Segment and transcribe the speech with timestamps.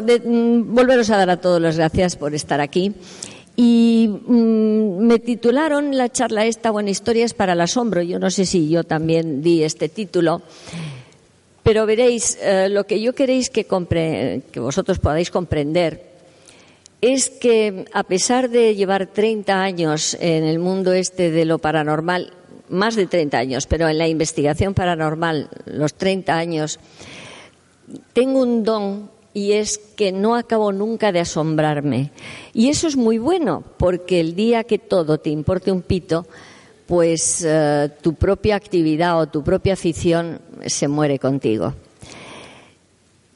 [0.00, 2.94] bueno, mm, volveros a dar a todos las gracias por estar aquí.
[3.56, 8.00] Y mm, me titularon la charla esta, Buena Historias para el Asombro.
[8.02, 10.42] Yo no sé si yo también di este título.
[11.62, 13.64] Pero veréis, eh, lo que yo queréis que,
[14.50, 16.10] que vosotros podáis comprender
[17.00, 22.32] es que a pesar de llevar 30 años en el mundo este de lo paranormal,
[22.68, 26.80] más de 30 años, pero en la investigación paranormal, los 30 años,
[28.12, 32.10] tengo un don y es que no acabo nunca de asombrarme.
[32.52, 36.26] Y eso es muy bueno, porque el día que todo te importe un pito,
[36.86, 41.74] pues eh, tu propia actividad o tu propia afición se muere contigo.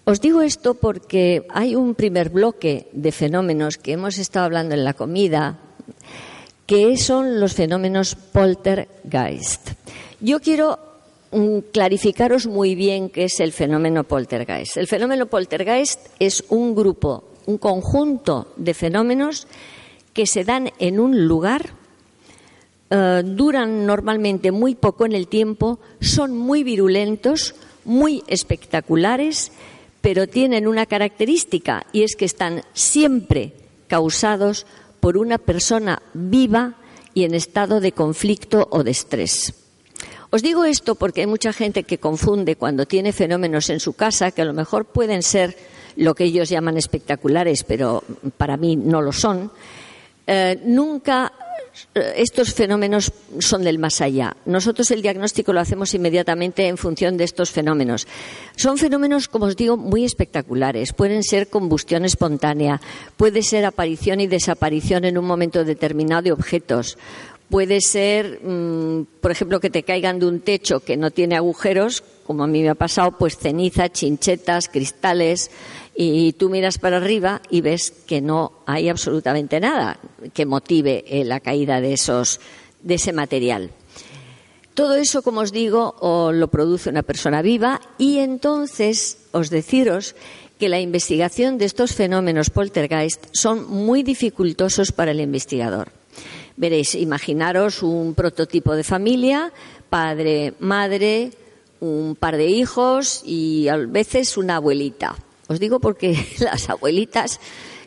[0.05, 4.85] Os digo esto porque hay un primer bloque de fenómenos que hemos estado hablando en
[4.85, 5.59] la comida,
[6.67, 9.71] que son los fenómenos poltergeist.
[10.21, 10.79] Yo quiero
[11.73, 14.77] clarificaros muy bien qué es el fenómeno poltergeist.
[14.77, 19.47] El fenómeno poltergeist es un grupo, un conjunto de fenómenos
[20.13, 21.71] que se dan en un lugar,
[22.91, 29.53] eh, duran normalmente muy poco en el tiempo, son muy virulentos, muy espectaculares,
[30.01, 33.53] pero tienen una característica y es que están siempre
[33.89, 34.67] causados
[35.01, 36.77] por una persona viva
[37.13, 39.66] y en estado de conflicto o de estrés.
[40.31, 44.31] Os digo esto porque hay mucha gente que confunde cuando tiene fenómenos en su casa,
[44.31, 45.57] que a lo mejor pueden ser
[45.97, 48.05] lo que ellos llaman espectaculares, pero
[48.37, 49.51] para mí no lo son.
[50.27, 51.33] Eh, nunca
[51.95, 54.37] eh, estos fenómenos son del más allá.
[54.47, 58.07] Nosotros el diagnóstico lo hacemos inmediatamente en función de estos fenómenos.
[58.57, 60.93] Son fenómenos, como os digo, muy espectaculares.
[60.93, 62.81] Pueden ser combustión espontánea,
[63.17, 66.99] puede ser aparición y desaparición en un momento determinado de objetos,
[67.51, 72.03] Puede ser, mm, por ejemplo, que te caigan de un techo que no tiene agujeros,
[72.27, 75.51] como a mí me ha pasado, pues ceniza, chinchetas, cristales,
[75.95, 79.99] y tú miras para arriba y ves que no hay absolutamente nada
[80.35, 82.41] que motive eh, la caída de, esos,
[82.83, 83.71] de ese material.
[84.75, 85.97] Todo eso, como os digo,
[86.35, 90.15] lo produce una persona viva y entonces os deciros
[90.59, 95.93] que la investigación de estos fenómenos poltergeist son muy dificultosos para el investigador.
[96.57, 99.53] Veréis, imaginaros un prototipo de familia,
[99.91, 101.33] padre, madre,
[101.81, 105.17] un par de hijos y a veces una abuelita.
[105.49, 107.41] Os digo porque las abuelitas,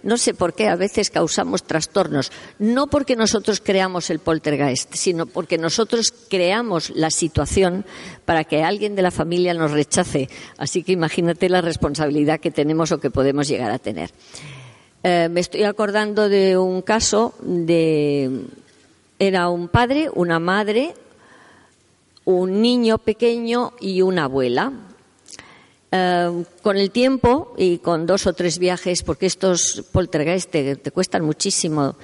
[0.03, 2.31] no sé por qué, a veces causamos trastornos.
[2.57, 7.85] No porque nosotros creamos el poltergeist, sino porque nosotros creamos la situación
[8.25, 10.29] para que alguien de la familia nos rechace.
[10.57, 14.11] Así que imagínate la responsabilidad que tenemos o que podemos llegar a tener.
[15.01, 18.45] Eh, me estoy acordando de un caso de
[19.17, 20.93] era un padre, una madre,
[22.25, 24.73] un niño pequeño y una abuela.
[25.91, 30.91] Eh, con el tiempo y con dos o tres viajes, porque estos poltergeist te, te
[30.91, 31.95] cuestan muchísimo,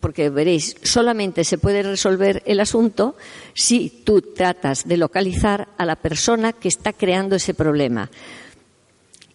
[0.00, 3.16] porque veréis, solamente se puede resolver el asunto
[3.54, 8.08] si tú tratas de localizar a la persona que está creando ese problema.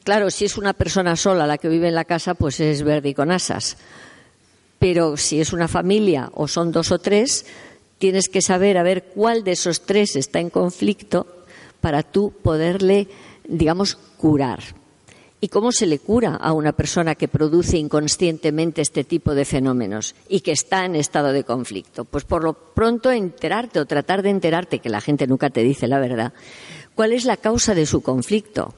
[0.10, 3.10] Claro, si es una persona sola la que vive en la casa, pues es verde
[3.10, 3.78] y con asas.
[4.80, 7.46] Pero si es una familia o son dos o tres,
[8.00, 11.28] tienes que saber a ver cuál de esos tres está en conflicto
[11.80, 13.08] para tú poderle,
[13.48, 14.64] digamos, curar.
[15.42, 20.16] ¿Y cómo se le cura a una persona que produce inconscientemente este tipo de fenómenos
[20.28, 22.04] y que está en estado de conflicto?
[22.04, 25.88] Pues por lo pronto enterarte o tratar de enterarte, que la gente nunca te dice
[25.88, 26.34] la verdad,
[26.96, 28.74] cuál es la causa de su conflicto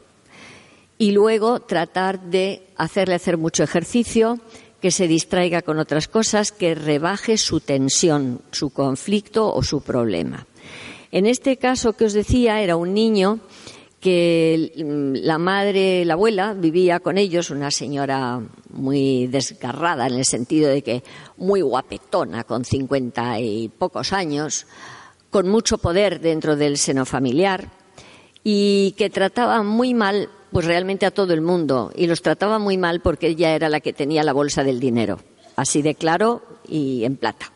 [1.01, 4.39] y luego tratar de hacerle hacer mucho ejercicio,
[4.80, 10.45] que se distraiga con otras cosas, que rebaje su tensión, su conflicto o su problema.
[11.12, 13.39] En este caso que os decía, era un niño
[14.00, 18.39] que la madre, la abuela, vivía con ellos, una señora
[18.69, 21.03] muy desgarrada en el sentido de que
[21.38, 24.68] muy guapetona, con cincuenta y pocos años,
[25.31, 27.69] con mucho poder dentro del seno familiar
[28.44, 32.77] y que trataba muy mal pues realmente a todo el mundo y los trataba muy
[32.77, 35.19] mal porque ella era la que tenía la bolsa del dinero,
[35.56, 37.51] así de claro y en plata.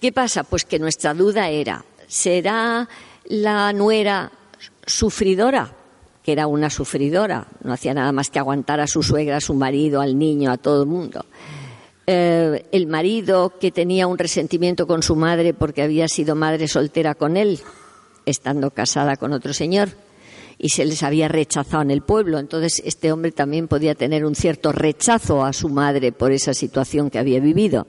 [0.00, 0.44] ¿Qué pasa?
[0.44, 2.88] Pues que nuestra duda era, ¿será
[3.24, 4.30] la nuera
[4.86, 5.74] sufridora?
[6.22, 9.54] Que era una sufridora, no hacía nada más que aguantar a su suegra, a su
[9.54, 11.24] marido, al niño, a todo el mundo.
[12.06, 17.14] Eh, el marido que tenía un resentimiento con su madre porque había sido madre soltera
[17.16, 17.58] con él,
[18.24, 19.90] estando casada con otro señor
[20.58, 22.38] y se les había rechazado en el pueblo.
[22.38, 27.10] Entonces, este hombre también podía tener un cierto rechazo a su madre por esa situación
[27.10, 27.86] que había vivido.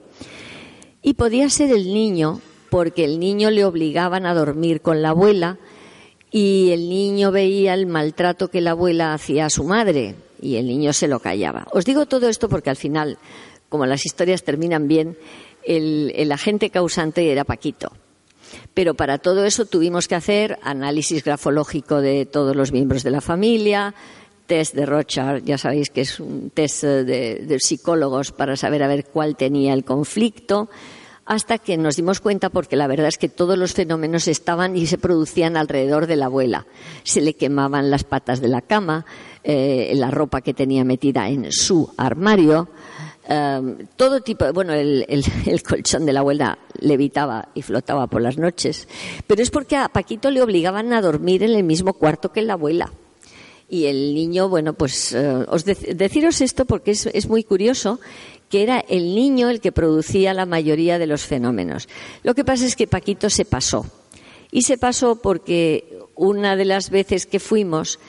[1.01, 5.57] Y podía ser el niño, porque el niño le obligaban a dormir con la abuela
[6.31, 10.15] y el niño veía el maltrato que la abuela hacía a su madre.
[10.41, 11.67] y el niño se lo callaba.
[11.73, 13.17] Os digo todo esto porque al final,
[13.67, 15.17] como las historias terminan bien,
[15.65, 17.91] el, el agente causante era Paquito.
[18.79, 23.19] Pero para todo eso tuvimos que hacer análisis grafológico de todos los miembros de la
[23.19, 23.93] familia,
[24.47, 29.03] test de Rochard, ya sabéis que es un test de, psicólogos para saber a ver
[29.03, 30.69] cuál tenía el conflicto,
[31.25, 34.87] hasta que nos dimos cuenta, porque la verdad es que todos los fenómenos estaban y
[34.87, 36.65] se producían alrededor de la abuela.
[37.03, 39.05] Se le quemaban las patas de la cama,
[39.43, 42.69] eh, la ropa que tenía metida en su armario,
[43.29, 45.05] eh, todo tipo, bueno, el,
[45.45, 48.87] el, colchón de la abuela levitaba y flotaba por las noches,
[49.27, 52.53] pero es porque a Paquito le obligaban a dormir en el mismo cuarto que la
[52.53, 52.91] abuela
[53.69, 57.99] y el niño, bueno, pues eh, os deciros esto porque es muy curioso
[58.49, 61.87] que era el niño el que producía la mayoría de los fenómenos.
[62.23, 63.85] Lo que pasa es que Paquito se pasó.
[64.51, 67.99] Y se pasó porque una de las veces que fuimos,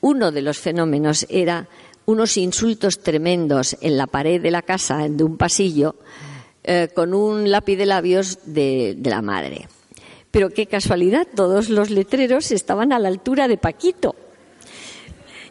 [0.00, 1.68] uno de los fenómenos era
[2.10, 5.94] unos insultos tremendos en la pared de la casa, de un pasillo,
[6.64, 9.68] eh, con un lápiz de labios de, la madre.
[10.30, 14.14] Pero qué casualidad, todos los letreros estaban a la altura de Paquito.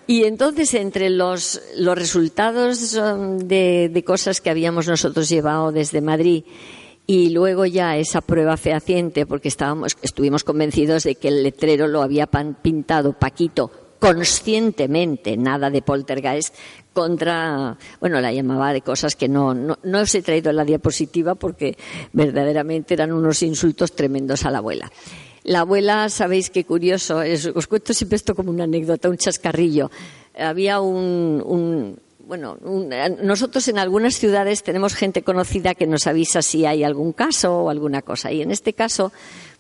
[0.05, 6.01] Y entonces, entre los, los resultados um, de, de, cosas que habíamos nosotros llevado desde
[6.01, 6.43] Madrid
[7.05, 12.01] y luego ya esa prueba fehaciente, porque estábamos, estuvimos convencidos de que el letrero lo
[12.01, 16.55] había pintado Paquito conscientemente, nada de poltergeist,
[16.93, 21.35] contra, bueno, la llamaba de cosas que no, no, os he traído en la diapositiva
[21.35, 21.77] porque
[22.13, 24.91] verdaderamente eran unos insultos tremendos a la abuela.
[25.43, 27.21] La abuela, sabéis qué curioso,
[27.55, 29.89] os cuento siempre esto como una anécdota, un chascarrillo.
[30.37, 31.97] Había un,
[32.29, 32.57] bueno,
[33.23, 37.69] nosotros en algunas ciudades tenemos gente conocida que nos avisa si hay algún caso o
[37.69, 38.31] alguna cosa.
[38.31, 39.11] Y en este caso,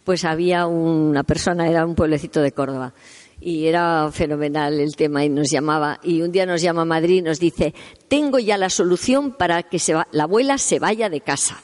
[0.03, 2.93] pues había una persona, era un pueblecito de Córdoba.
[3.41, 5.99] Y era fenomenal el tema y nos llamaba.
[6.03, 7.73] Y un día nos llama a Madrid y nos dice,
[8.07, 9.79] tengo ya la solución para que
[10.11, 11.63] la abuela se vaya de casa.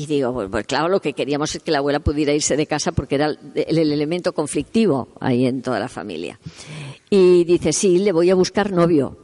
[0.00, 2.66] Y digo, pues, pues, claro, lo que queríamos es que la abuela pudiera irse de
[2.66, 6.38] casa porque era el, elemento conflictivo ahí en toda la familia.
[7.10, 9.16] Y dice, sí, le voy a buscar novio.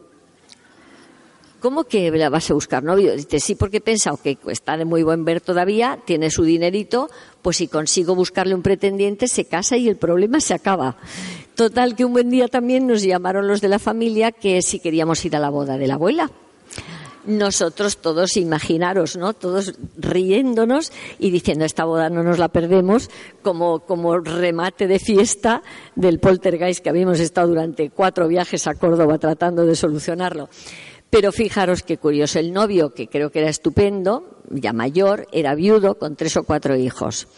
[1.61, 3.15] ¿Cómo que la vas a buscar novio?
[3.15, 7.09] Dice, sí, porque he pensado que está de muy buen ver todavía, tiene su dinerito,
[7.41, 10.97] pues si consigo buscarle un pretendiente, se casa y el problema se acaba.
[11.55, 15.25] Total, que un buen día también nos llamaron los de la familia que si queríamos
[15.25, 16.31] ir a la boda de la abuela
[17.27, 19.33] nosotros todos, imaginaros, ¿no?
[19.33, 23.11] Todos riéndonos y diciendo esta boda no nos la perdemos
[23.43, 25.63] como, como remate de fiesta
[25.95, 30.49] del poltergeist que habíamos estado durante cuatro viajes a Córdoba tratando de solucionarlo.
[31.11, 35.97] Pero fijaros qué curioso, el novio, que creo que era estupendo, ya mayor, era viudo
[35.97, 37.29] con tres o cuatro hijos.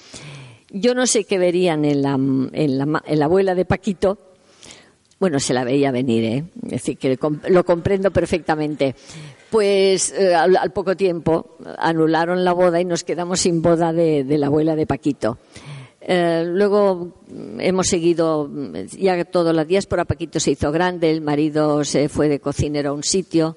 [0.79, 4.19] Yo no sé qué verían en la, en la, en la abuela de Paquito,
[5.19, 6.45] bueno, se la veía venir, ¿eh?
[6.65, 7.19] Es decir, que
[7.49, 8.95] lo comprendo perfectamente
[9.51, 14.49] pues eh, al, poco tiempo anularon la boda y nos quedamos sin boda de, la
[14.49, 15.39] abuela de Paquito.
[16.01, 17.23] Eh, luego
[17.59, 18.51] hemos seguido
[18.99, 22.91] ya todos los días por Paquito se hizo grande, el marido se fue de cocinero
[22.91, 23.57] a un sitio.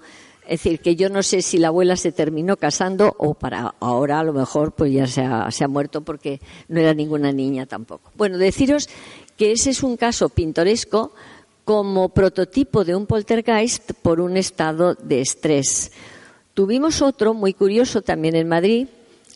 [0.50, 4.20] Es decir, que yo no sé si la abuela se terminó casando o para ahora
[4.20, 7.68] a lo mejor pues ya se ha, se ha muerto porque no era ninguna niña
[7.68, 8.10] tampoco.
[8.16, 8.90] Bueno, deciros
[9.38, 11.14] que ese es un caso pintoresco
[11.66, 15.92] como prototipo de un poltergeist por un estado de estrés.
[16.56, 18.88] Tuvimos otro muy curioso también en Madrid.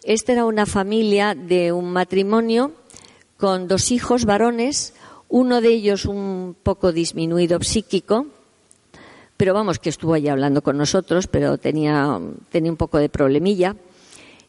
[0.03, 2.72] Esta era una familia de un matrimonio
[3.38, 4.96] con dos hijos varones,
[5.29, 8.25] uno de ellos un poco disminuido psíquico,
[9.38, 12.20] pero vamos, que estuvo allí hablando con nosotros, pero tenía,
[12.52, 13.75] tenía un poco de problemilla.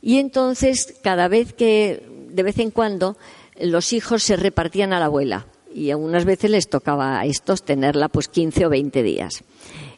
[0.03, 3.17] Y entonces, cada vez que, de vez en cuando,
[3.61, 8.09] los hijos se repartían a la abuela y algunas veces les tocaba a estos tenerla
[8.09, 9.43] pues 15 o 20 días.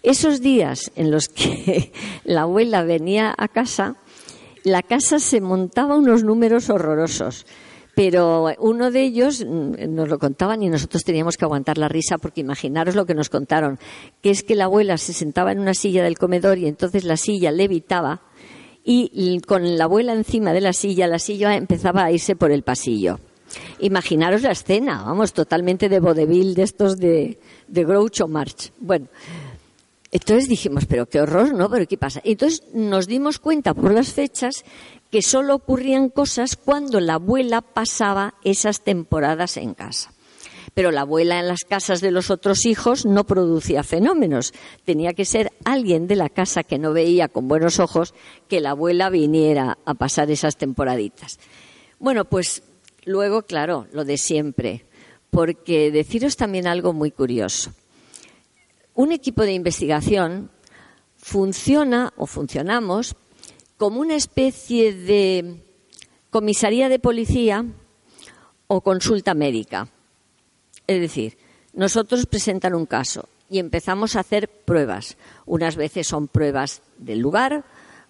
[0.03, 1.93] Esos días en los que
[2.25, 3.97] la abuela venía a casa,
[4.65, 7.47] la casa se montaba unos números horrorosos.
[7.97, 12.19] Pero uno de ellos mm, nos lo contaban y nosotros teníamos que aguantar la risa
[12.19, 13.79] porque imaginaros lo que nos contaron,
[14.23, 17.17] que es que la abuela se sentaba en una silla del comedor y entonces la
[17.17, 18.21] silla levitaba
[18.89, 22.63] y con la abuela encima de la silla, la silla empezaba a irse por el
[22.63, 23.19] pasillo.
[23.81, 27.39] Imaginaros la escena, vamos, totalmente de vodevil de estos de,
[27.69, 28.73] de Groucho March.
[28.79, 29.09] Bueno,
[30.11, 31.69] entonces dijimos, pero qué horror, ¿no?
[31.69, 32.21] Pero ¿qué pasa?
[32.25, 34.65] Entonces nos dimos cuenta por las fechas
[35.11, 40.13] que solo ocurrían cosas cuando la abuela pasaba esas temporadas en casa.
[40.75, 44.53] Pero la abuela en las casas de los otros hijos no producía fenómenos.
[44.85, 48.15] Tenía que ser alguien de la casa que no veía con buenos ojos
[48.49, 51.39] que la abuela viniera a pasar esas temporaditas.
[51.99, 52.63] Bueno, pues
[53.07, 54.85] Luego, claro, lo de siempre,
[55.31, 57.73] porque deciros también algo muy curioso.
[58.95, 60.51] un equipo de investigación
[61.17, 63.15] funciona o funcionamos
[63.77, 65.63] como una especie de
[66.31, 67.65] comisaría de policía
[68.67, 69.89] o consulta médica.
[70.87, 71.39] Es decir,
[71.73, 75.17] nosotros presentan un caso y empezamos a hacer pruebas.
[75.45, 77.65] Unas veces son pruebas del lugar,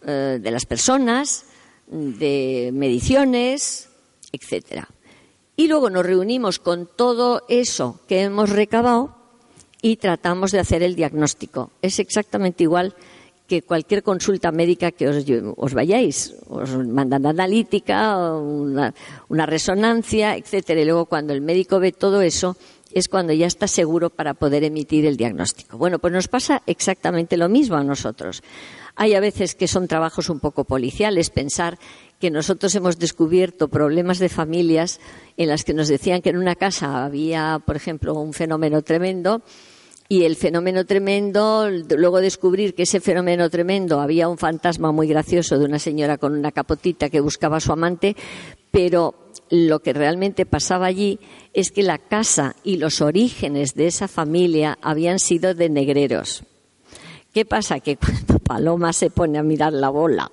[0.06, 1.46] eh, de las personas,
[1.86, 3.88] de mediciones,
[4.32, 4.88] etcétera.
[5.56, 9.16] Y luego nos reunimos con todo eso que hemos recabado
[9.80, 11.70] y tratamos de hacer el diagnóstico.
[11.80, 12.94] Es exactamente igual
[13.46, 16.34] que cualquier consulta médica que os, vayáis.
[16.48, 18.94] Os mandan analítica, una,
[19.28, 20.80] una resonancia, etcétera.
[20.80, 22.56] Y luego cuando el médico ve todo eso,
[22.92, 25.76] es cuando ya está seguro para poder emitir el diagnóstico.
[25.76, 28.42] Bueno, pues nos pasa exactamente lo mismo a nosotros.
[28.94, 31.78] Hay a veces que son trabajos un poco policiales, pensar
[32.18, 35.00] que nosotros hemos descubierto problemas de familias
[35.36, 39.42] en las que nos decían que en una casa había, por ejemplo, un fenómeno tremendo
[40.08, 45.58] y el fenómeno tremendo, luego descubrir que ese fenómeno tremendo había un fantasma muy gracioso
[45.58, 48.16] de una señora con una capotita que buscaba a su amante,
[48.70, 49.14] pero
[49.50, 51.18] lo que realmente pasaba allí
[51.52, 56.44] es que la casa y los orígenes de esa familia habían sido de negreros.
[57.32, 57.80] ¿Qué pasa?
[57.80, 60.30] Que cuando Paloma se pone a mirar la bola,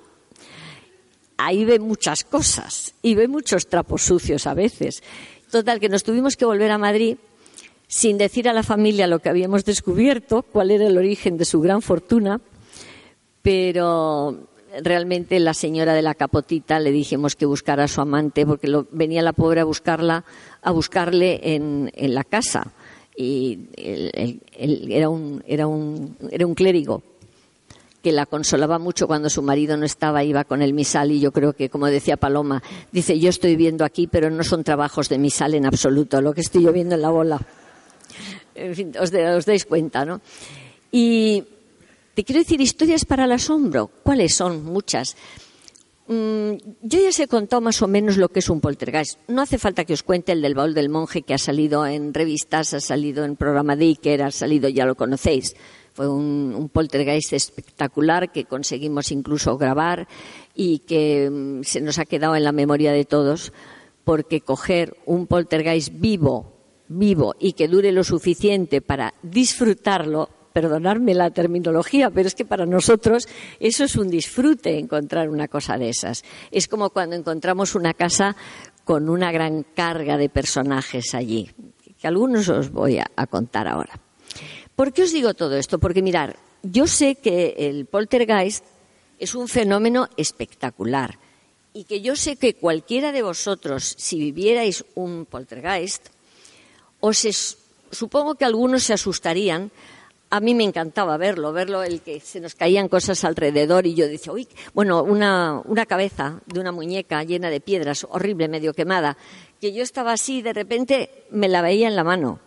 [1.38, 5.04] ahí ve muchas cosas y ve muchos trapos sucios a veces.
[5.52, 7.18] Total, que nos tuvimos que volver a Madrid
[7.94, 11.62] sin decir a la familia lo que habíamos descubierto, cuál era el origen de su
[11.62, 12.42] gran fortuna,
[13.44, 14.48] pero
[14.84, 19.22] realmente la señora de la capotita le dijimos que buscara a su amante porque venía
[19.22, 20.26] la pobre a buscarla,
[20.64, 22.74] a buscarle en, la casa.
[23.16, 27.04] Y era, un, era, un, era un clérigo
[28.02, 31.32] que la consolaba mucho cuando su marido no estaba, iba con el misal y yo
[31.32, 35.20] creo que, como decía Paloma, dice, yo estoy viendo aquí, pero no son trabajos de
[35.20, 37.40] misal en absoluto, lo que estoy yo viendo en la bola
[38.56, 40.22] en fin, os, dais cuenta, ¿no?
[40.92, 41.44] Y
[42.14, 43.90] te quiero decir, historias para el asombro.
[44.04, 44.64] ¿Cuáles son?
[44.64, 45.16] Muchas.
[46.08, 49.18] Mm, yo ya os he contado más o menos lo que es un poltergeist.
[49.28, 52.14] No hace falta que os cuente el del baúl del monje que ha salido en
[52.14, 55.56] revistas, ha salido en programa de Iker, ha salido, ya lo conocéis.
[55.94, 60.08] Fue un, un poltergeist espectacular que conseguimos incluso grabar
[60.56, 63.54] y que mm, se nos ha quedado en la memoria de todos
[64.04, 66.53] porque coger un poltergeist vivo
[66.98, 72.66] vivo y que dure lo suficiente para disfrutarlo, perdonadme la terminología, pero es que para
[72.66, 73.28] nosotros
[73.60, 76.24] eso es un disfrute encontrar una cosa de esas.
[76.52, 78.36] Es como cuando encontramos una casa
[78.84, 81.50] con una gran carga de personajes allí,
[82.00, 84.00] que algunos os voy a, a contar ahora.
[84.76, 85.80] ¿Por qué os digo todo esto?
[85.80, 88.66] Porque mirar, yo sé que el poltergeist
[89.20, 91.20] es un fenómeno espectacular
[91.74, 96.10] y que yo sé que cualquiera de vosotros, si vivierais un poltergeist,
[97.06, 97.12] o
[97.92, 99.72] supongo que algunos se asustarían.
[100.30, 104.08] A mí me encantaba verlo, verlo, el que se nos caían cosas alrededor y yo
[104.08, 109.18] decía, uy, bueno, una, una cabeza de una muñeca llena de piedras, horrible, medio quemada,
[109.60, 112.40] que yo estaba así y de repente me la veía en la mano.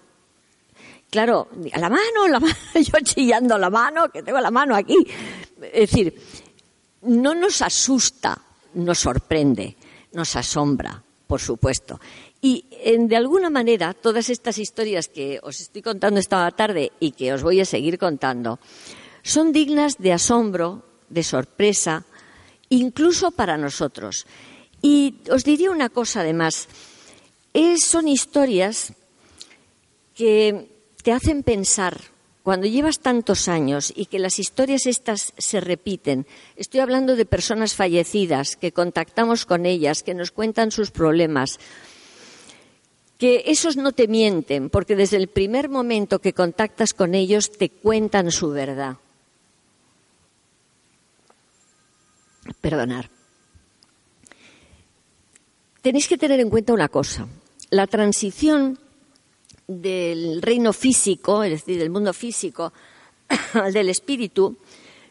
[1.11, 4.97] Claro, la mano, la mano, yo chillando la mano, que tengo la mano aquí.
[5.61, 6.19] Es decir,
[7.03, 8.41] no nos asusta,
[8.73, 9.77] nos sorprende,
[10.13, 12.01] nos asombra, por supuesto.
[12.47, 12.65] Y
[12.97, 17.43] de alguna manera todas estas historias que os estoy contando esta tarde y que os
[17.43, 18.61] voy a seguir contando
[19.25, 22.07] son dignas de asombro, de sorpresa,
[22.69, 24.31] incluso para nosotros.
[24.81, 26.69] Y os diría una cosa además,
[27.83, 28.95] son historias
[30.15, 30.71] que
[31.03, 31.99] te hacen pensar
[32.45, 37.75] cuando llevas tantos años y que las historias estas se repiten, estoy hablando de personas
[37.75, 41.59] fallecidas, que contactamos con ellas, que nos cuentan sus problemas,
[43.19, 47.71] que esos no te mienten, porque desde el primer momento que contactas con ellos te
[47.71, 48.97] cuentan su verdad.
[52.61, 53.11] Perdonar.
[55.81, 57.27] Tenéis que tener en cuenta una cosa.
[57.71, 58.79] La transición
[59.67, 62.73] del reino físico, es decir, del mundo físico,
[63.55, 64.57] al del espíritu,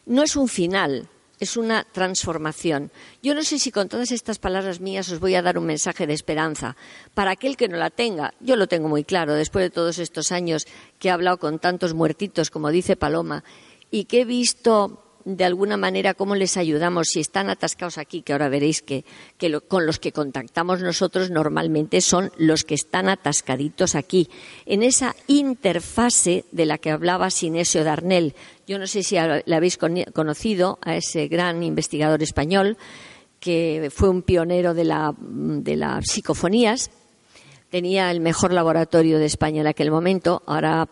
[0.06, 2.90] no es un final, es una transformación.
[3.22, 6.06] Yo no sé si con todas estas palabras mías os voy a dar un mensaje
[6.06, 6.76] de esperanza.
[7.14, 10.32] Para aquel que no la tenga, yo lo tengo muy claro, después de todos estos
[10.32, 10.66] años
[10.98, 13.44] que he hablado con tantos muertitos, como dice Paloma,
[13.90, 18.32] y que he visto de alguna manera cómo les ayudamos si están atascados aquí, que
[18.32, 19.04] ahora veréis que,
[19.66, 24.30] con los que contactamos nosotros normalmente son los que están atascaditos aquí,
[24.66, 28.34] en esa interfase de la que hablaba Sinesio Darnell.
[28.66, 32.76] Yo no sé si le habéis conocido a ese gran investigador español
[33.38, 36.90] que fue un pionero de, la, de las psicofonías.
[37.70, 40.42] Tenía el mejor laboratorio de España en aquel momento.
[40.46, 40.88] Ahora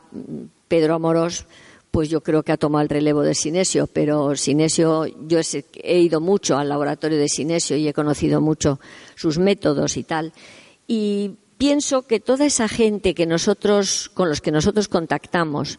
[0.68, 1.46] Pedro Amorós
[1.90, 5.38] pues yo creo que ha tomado el relevo de Sinesio, pero Sinesio, yo
[5.74, 8.80] he ido mucho al laboratorio de Sinesio y he conocido mucho
[9.14, 10.32] sus métodos y tal.
[10.88, 15.78] Y pienso que toda esa gente que nosotros, con los que nosotros contactamos,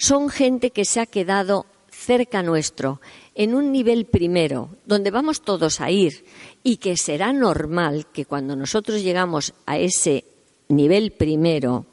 [0.00, 3.02] son gente que se ha quedado cerca nuestro,
[3.34, 6.24] en un nivel primero, donde vamos todos a ir,
[6.62, 10.24] y que será normal que cuando nosotros llegamos a ese
[10.68, 11.84] nivel primero,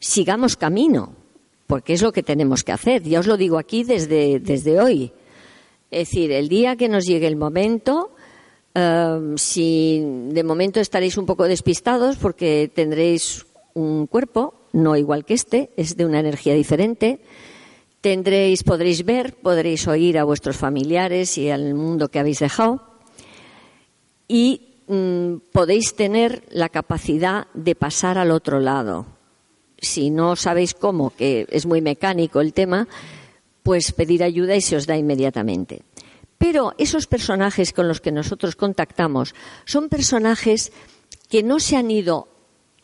[0.00, 1.14] sigamos camino,
[1.68, 3.04] porque es lo que tenemos que hacer.
[3.04, 5.12] Ya os lo digo aquí desde, desde hoy.
[5.92, 8.16] Es decir, el día que nos llegue el momento,
[8.74, 15.34] em, si de momento estaréis un poco despistados porque tendréis un cuerpo no igual que
[15.34, 17.20] este, es de una energía diferente.
[18.00, 22.82] Tendréis, podréis ver, podréis oír a vuestros familiares y al mundo que habéis dejado.
[24.28, 29.18] Y mm, podéis tener la capacidad de pasar al otro lado
[29.80, 32.88] si no sabéis cómo, que es muy mecánico el tema,
[33.62, 35.82] pues pedir ayuda y se os da inmediatamente.
[36.36, 39.34] Pero esos personajes con los que nosotros contactamos
[39.64, 40.72] son personajes
[41.28, 42.28] que no se han ido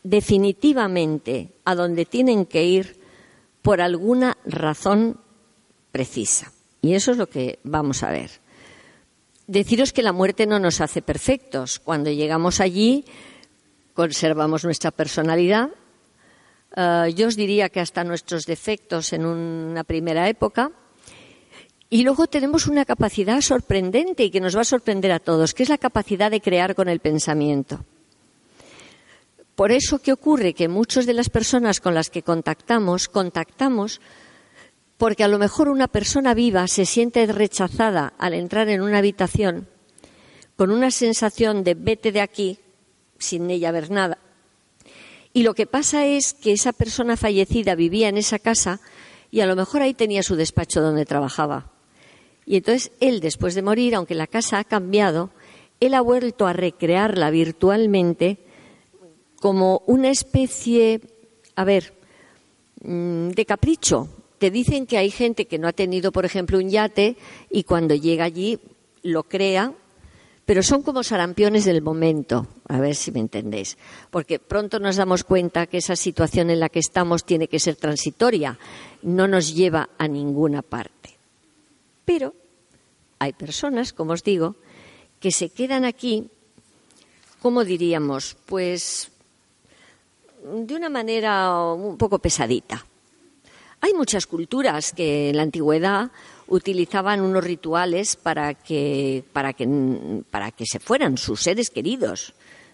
[0.05, 3.01] definitivamente a donde tienen que ir
[3.63, 5.19] por alguna razón
[5.91, 6.53] precisa.
[6.81, 8.29] Y eso es lo que vamos a ver.
[9.47, 11.79] Deciros que la muerte no nos hace perfectos.
[11.79, 13.05] Cuando llegamos allí,
[13.95, 15.71] conservamos nuestra personalidad,
[16.75, 20.71] eh, yo os diría que hasta nuestros defectos en una primera época.
[21.89, 25.63] Y luego tenemos una capacidad sorprendente y que nos va a sorprender a todos, que
[25.63, 27.85] es la capacidad de crear con el pensamiento.
[29.55, 30.53] Por eso, ¿qué ocurre?
[30.53, 34.01] Que muchas de las personas con las que contactamos, contactamos
[34.97, 39.67] porque a lo mejor una persona viva se siente rechazada al entrar en una habitación
[40.55, 42.59] con una sensación de vete de aquí
[43.19, 44.19] sin ella ver nada
[45.35, 48.79] y lo que pasa es que esa persona fallecida vivía en esa casa
[49.31, 51.73] y a lo mejor ahí tenía su despacho donde trabajaba.
[52.45, 55.31] Y entonces él, después de morir, aunque la casa ha cambiado,
[55.81, 58.44] él ha vuelto a recrearla virtualmente
[59.45, 61.01] como una especie,
[61.55, 61.93] a ver,
[62.83, 64.09] mm, de capricho.
[64.39, 67.15] Te dicen que hay gente que no ha tenido, por ejemplo, un yate
[67.51, 68.57] y cuando llega allí
[69.03, 69.71] lo crea
[70.47, 73.77] pero son como sarampiones del momento, a ver si me entendéis,
[74.09, 77.75] porque pronto nos damos cuenta que esa situación en la que estamos tiene que ser
[77.75, 78.57] transitoria,
[79.03, 81.17] no nos lleva a ninguna parte.
[82.03, 82.33] Pero
[83.17, 84.55] hay personas, como os digo,
[85.19, 86.29] que se quedan aquí,
[87.41, 88.37] ¿cómo diríamos?
[88.45, 89.11] Pues
[90.45, 92.85] de una manera un poco pesadita.
[93.81, 96.11] Hay muchas culturas que en la antigüedad
[96.47, 102.33] utilizaban unos rituales para que, para que, para que se fueran sus seres queridos.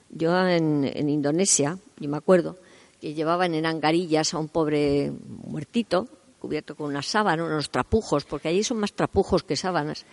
[0.10, 2.58] Yo en, en Indonesia, yo me acuerdo,
[3.00, 5.12] que llevaban en angarillas a un pobre
[5.46, 6.08] muertito,
[6.40, 10.06] cubierto con una sábana, unos trapujos, porque allí son más trapujos que sábanas.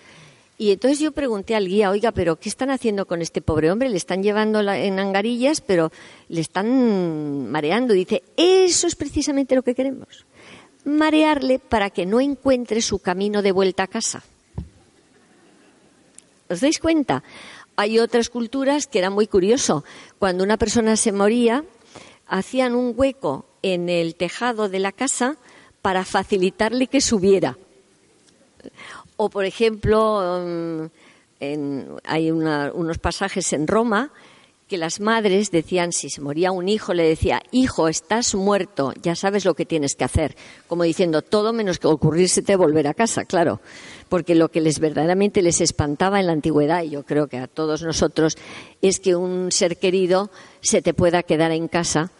[0.58, 3.88] Y entonces yo pregunté al guía, oiga, pero ¿qué están haciendo con este pobre hombre?
[3.88, 5.92] Le están llevando en angarillas, pero
[6.28, 7.94] le están mareando.
[7.94, 10.26] dice, eso es precisamente lo que queremos
[10.88, 14.22] marearle para que no encuentre su camino de vuelta a casa.
[16.48, 17.22] ¿Os dais cuenta?
[17.76, 19.84] Hay otras culturas que era muy curioso.
[20.18, 21.64] Cuando una persona se moría,
[22.26, 25.36] hacían un hueco en el tejado de la casa
[25.82, 27.58] para facilitarle que subiera.
[29.20, 30.86] O, por ejemplo, mm,
[32.04, 34.12] hay unos pasajes en Roma
[34.68, 39.16] que las madres decían, si se moría un hijo, le decía, hijo, estás muerto, ya
[39.16, 40.36] sabes lo que tienes que hacer.
[40.68, 43.60] Como diciendo, todo menos que ocurrírsete volver a casa, claro.
[44.08, 47.48] Porque lo que les verdaderamente les espantaba en la antigüedad, y yo creo que a
[47.48, 48.36] todos nosotros,
[48.80, 52.12] es que un ser querido se te pueda quedar en casa.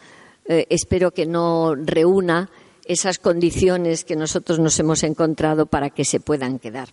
[0.47, 2.51] Eh, espero que no reúna
[2.89, 6.89] esas condiciones que nosotros nos hemos encontrado para que se puedan quedar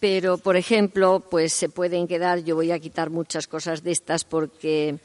[0.00, 4.24] pero por ejemplo, pues se pueden quedar, yo voy a quitar muchas cosas de estas
[4.24, 4.98] porque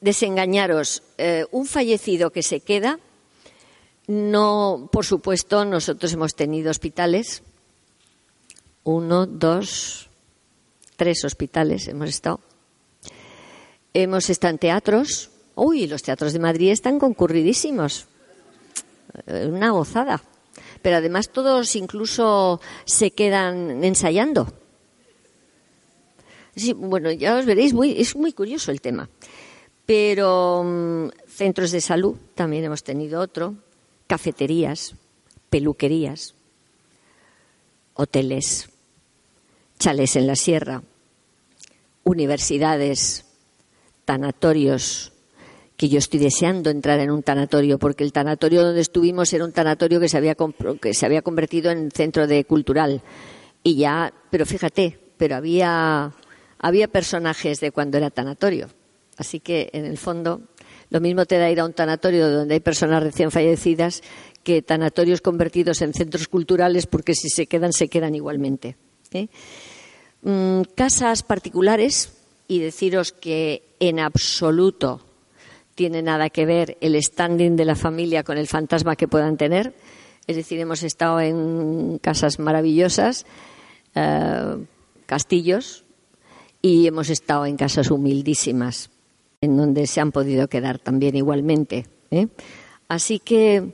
[0.00, 2.98] desengañaros, eh, un fallecido que se queda,
[4.08, 7.44] no, por supuesto, nosotros hemos tenido hospitales,
[8.82, 10.08] uno, dos,
[10.96, 12.40] tres hospitales hemos estado.
[13.94, 15.30] Hemos estado en teatros.
[15.54, 18.08] Uy, los teatros de Madrid están concurridísimos.
[19.26, 20.22] Una gozada
[20.82, 24.52] pero además todos incluso se quedan ensayando.
[26.54, 29.08] Sí, bueno, ya os veréis, muy, es muy curioso el tema.
[29.86, 33.54] Pero mm, centros de salud también hemos tenido otro,
[34.06, 34.94] cafeterías,
[35.48, 36.34] peluquerías,
[37.94, 38.68] hoteles,
[39.78, 40.82] chales en la sierra,
[42.04, 43.24] universidades,
[44.04, 45.11] tanatorios,
[45.82, 49.50] que yo estoy deseando entrar en un tanatorio, porque el tanatorio donde estuvimos era un
[49.50, 50.36] tanatorio que se había,
[50.80, 53.02] que se había convertido en centro cultural.
[53.64, 56.12] Y ya, pero fíjate, pero había,
[56.60, 58.68] había personajes de cuando era tanatorio.
[59.16, 60.42] Así que, en el fondo,
[60.90, 64.04] lo mismo te da ir a un tanatorio donde hay personas recién fallecidas
[64.44, 68.76] que tanatorios convertidos en centros culturales, porque si se quedan, se quedan igualmente.
[69.10, 69.26] ¿eh?
[70.22, 72.12] Mm, casas particulares,
[72.46, 75.00] y deciros que en absoluto
[75.74, 79.74] tiene nada que ver el standing de la familia con el fantasma que puedan tener.
[80.26, 83.26] Es decir, hemos estado en casas maravillosas,
[83.94, 84.56] eh,
[85.06, 85.84] castillos,
[86.62, 88.90] y hemos estado en casas humildísimas,
[89.40, 91.86] en donde se han podido quedar también igualmente.
[92.12, 92.28] ¿eh?
[92.86, 93.72] Así que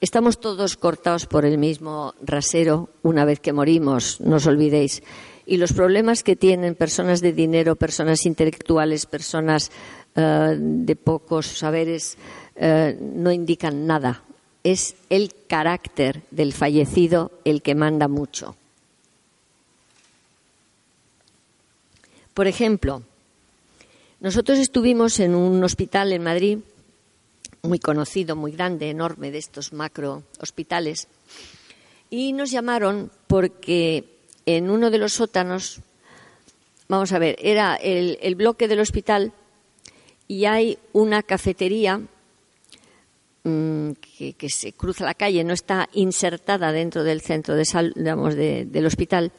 [0.00, 5.02] estamos todos cortados por el mismo rasero una vez que morimos, no os olvidéis.
[5.46, 9.70] Y los problemas que tienen personas de dinero, personas intelectuales, personas
[10.16, 12.16] eh, de pocos saberes,
[12.56, 14.22] eh, no indican nada.
[14.62, 18.56] Es el carácter del fallecido el que manda mucho.
[22.32, 23.02] Por ejemplo,
[24.20, 26.58] nosotros estuvimos en un hospital en Madrid,
[27.62, 31.08] muy conocido, muy grande, enorme, de estos macro hospitales,
[32.10, 34.04] y nos llamaron porque
[34.46, 35.80] en uno de los sótanos,
[36.88, 39.32] vamos a ver, era el, bloque del hospital
[40.28, 42.00] y hay una cafetería
[43.44, 43.90] mm,
[44.38, 48.86] que, se cruza la calle, no está insertada dentro del centro de sal, digamos, del
[48.86, 49.32] hospital,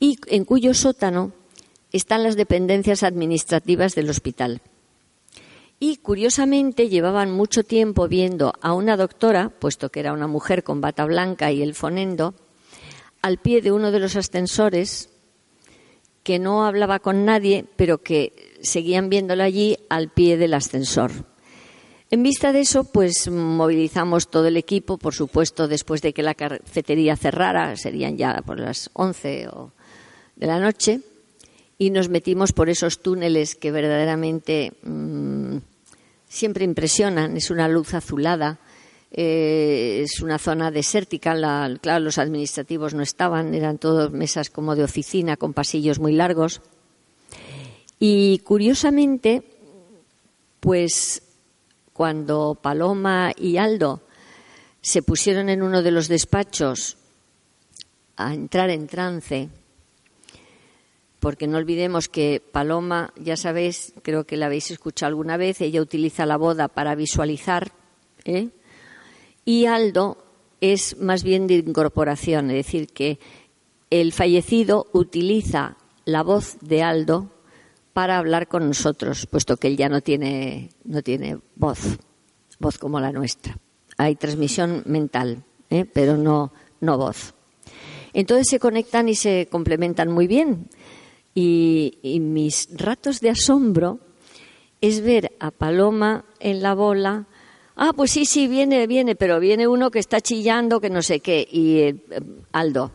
[0.00, 1.32] y en cuyo sótano
[1.92, 4.60] están las dependencias administrativas del hospital.
[5.78, 10.80] Y curiosamente llevaban mucho tiempo viendo a una doctora, puesto que era una mujer con
[10.80, 12.34] bata blanca y el fonendo,
[13.22, 15.10] al pie de uno de los ascensores,
[16.24, 21.12] que no hablaba con nadie, pero que seguían viéndola allí al pie del ascensor.
[22.10, 26.34] En vista de eso, pues movilizamos todo el equipo, por supuesto, después de que la
[26.34, 29.48] cafetería cerrara, serían ya por las 11
[30.36, 31.00] de la noche,
[31.78, 35.56] y nos metimos por esos túneles que verdaderamente mm,
[36.28, 37.36] siempre impresionan.
[37.36, 38.60] Es una luz azulada,
[39.10, 41.34] eh, es una zona desértica.
[41.80, 46.60] claro, los administrativos no estaban, eran todas mesas como de oficina con pasillos muy largos.
[47.98, 49.42] Y curiosamente,
[50.60, 51.22] pues
[51.92, 54.02] cuando Paloma y Aldo
[54.82, 56.96] se pusieron en uno de los despachos
[58.16, 59.48] a entrar en trance,
[61.20, 65.80] porque no olvidemos que Paloma, ya sabéis, creo que la habéis escuchado alguna vez, ella
[65.80, 67.72] utiliza la boda para visualizar,
[68.24, 68.50] ¿eh?
[69.44, 70.18] y Aldo
[70.60, 73.18] es más bien de incorporación, es decir, que
[73.90, 77.30] el fallecido utiliza la voz de Aldo
[77.94, 81.96] para hablar con nosotros, puesto que él ya no tiene, no tiene voz,
[82.58, 83.56] voz como la nuestra.
[83.96, 85.86] Hay transmisión mental, ¿eh?
[85.86, 87.34] pero no, no voz.
[88.12, 90.68] Entonces se conectan y se complementan muy bien.
[91.36, 94.00] Y, mis ratos de asombro
[94.80, 97.26] es ver a Paloma en la bola.
[97.76, 101.20] Ah, pues sí, sí, viene, viene, pero viene uno que está chillando, que no sé
[101.20, 101.46] qué.
[101.50, 101.96] Y eh,
[102.52, 102.92] Aldo,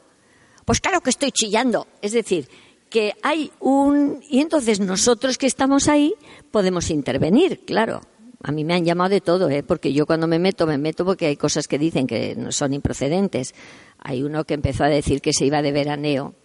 [0.63, 1.87] pues claro que estoy chillando.
[2.01, 2.47] Es decir,
[2.89, 4.19] que hay un.
[4.29, 6.13] Y entonces nosotros que estamos ahí
[6.51, 8.01] podemos intervenir, claro.
[8.41, 9.63] A mí me han llamado de todo, ¿eh?
[9.63, 12.73] porque yo cuando me meto, me meto porque hay cosas que dicen que no son
[12.73, 13.53] improcedentes.
[13.97, 16.35] Hay uno que empezó a decir que se iba de veraneo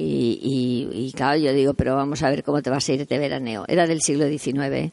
[0.00, 3.18] y, y, claro, yo digo, pero vamos a ver cómo te vas a ir de
[3.18, 3.64] veraneo.
[3.66, 4.92] Era del siglo XIX.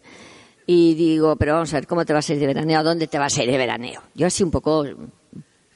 [0.66, 3.06] Y digo, pero vamos a ver cómo te vas a ir de veraneo, ¿a dónde
[3.08, 4.02] te vas a ir de veraneo?
[4.16, 4.84] Yo así un poco,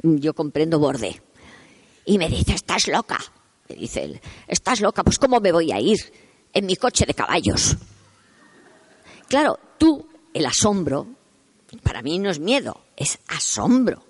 [0.01, 1.21] yo comprendo borde.
[2.05, 3.19] Y me dice, estás loca.
[3.77, 5.99] Dice él, estás loca, pues ¿cómo me voy a ir?
[6.53, 7.77] En mi coche de caballos.
[9.27, 11.07] Claro, tú, el asombro,
[11.83, 14.03] para mí no es miedo, es asombro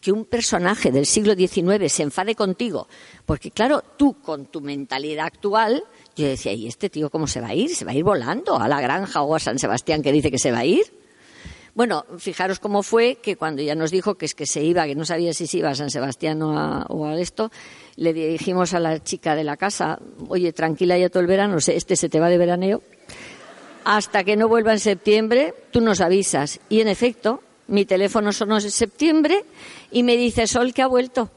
[0.00, 2.88] que un personaje del siglo XIX se enfade contigo,
[3.26, 5.84] porque claro, tú con tu mentalidad actual,
[6.16, 7.74] yo decía, ¿y este tío cómo se va a ir?
[7.74, 10.38] ¿Se va a ir volando a la granja o a San Sebastián que dice que
[10.38, 10.99] se va a ir?
[11.74, 14.94] Bueno, fijaros cómo fue que cuando ya nos dijo que es que se iba, que
[14.94, 17.50] no sabía si se iba a San Sebastián o a, esto,
[17.96, 21.96] le dijimos a la chica de la casa, oye, tranquila ya todo el verano, este
[21.96, 22.82] se te va de veraneo,
[23.84, 26.60] hasta que no vuelva en septiembre, tú nos avisas.
[26.68, 29.44] Y en efecto, mi teléfono sonó en septiembre
[29.90, 31.30] y me dice, Sol, que ha vuelto.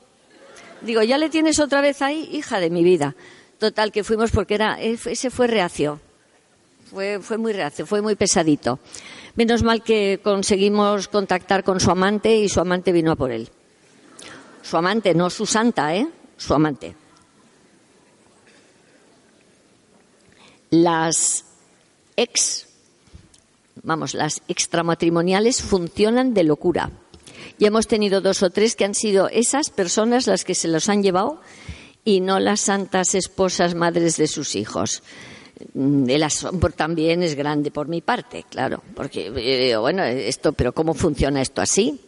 [0.81, 2.27] Digo, ¿ya le tienes otra vez ahí?
[2.31, 3.15] Hija de mi vida.
[3.59, 6.01] Total, que fuimos porque era, ese fue reacio.
[6.89, 8.79] Fue, fue muy reacio, fue muy pesadito.
[9.35, 13.49] Menos mal que conseguimos contactar con su amante y su amante vino a por él.
[14.61, 16.07] Su amante, no su santa, ¿eh?
[16.37, 16.95] Su amante.
[20.69, 21.45] Las
[22.15, 22.67] ex
[23.83, 26.91] vamos, las extramatrimoniales funcionan de locura.
[27.59, 30.89] Y hemos tenido dos o tres que han sido esas personas las que se los
[30.89, 31.39] han llevado
[32.03, 35.03] y no las santas esposas madres de sus hijos.
[35.73, 40.73] Mm, el asombro también es grande por mi parte, claro, porque eh, bueno, esto, pero
[40.73, 41.99] ¿cómo funciona esto así?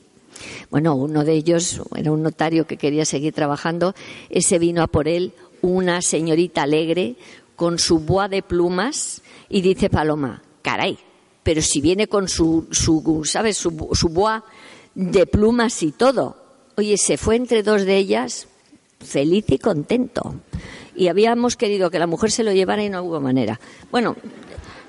[0.69, 3.95] Bueno, uno de ellos era un notario que quería seguir trabajando,
[4.29, 7.15] ese vino a por él una señorita alegre
[7.55, 10.97] con su boa de plumas y dice Paloma, caray,
[11.43, 13.57] pero si viene con su, su ¿sabes?
[13.57, 14.43] Su, su boa
[14.93, 16.37] de plumas y todo.
[16.75, 18.47] Oye, se fue entre dos de ellas
[18.99, 20.35] feliz y contento.
[20.95, 23.59] Y habíamos querido que la mujer se lo llevara y no hubo manera.
[23.91, 24.15] Bueno,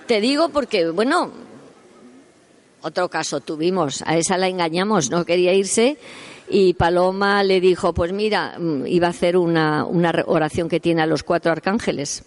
[0.06, 1.32] te digo porque, bueno,
[2.82, 5.98] otro caso tuvimos, a esa la engañamos, no quería irse
[6.48, 11.02] y Paloma le dijo, pues mira, mm, iba a hacer una, una oración que tiene
[11.02, 12.24] a los cuatro arcángeles.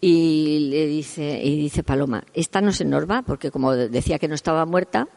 [0.00, 4.34] Y le dice, y dice Paloma, esta no se nos porque como decía que no
[4.34, 5.08] estaba muerta,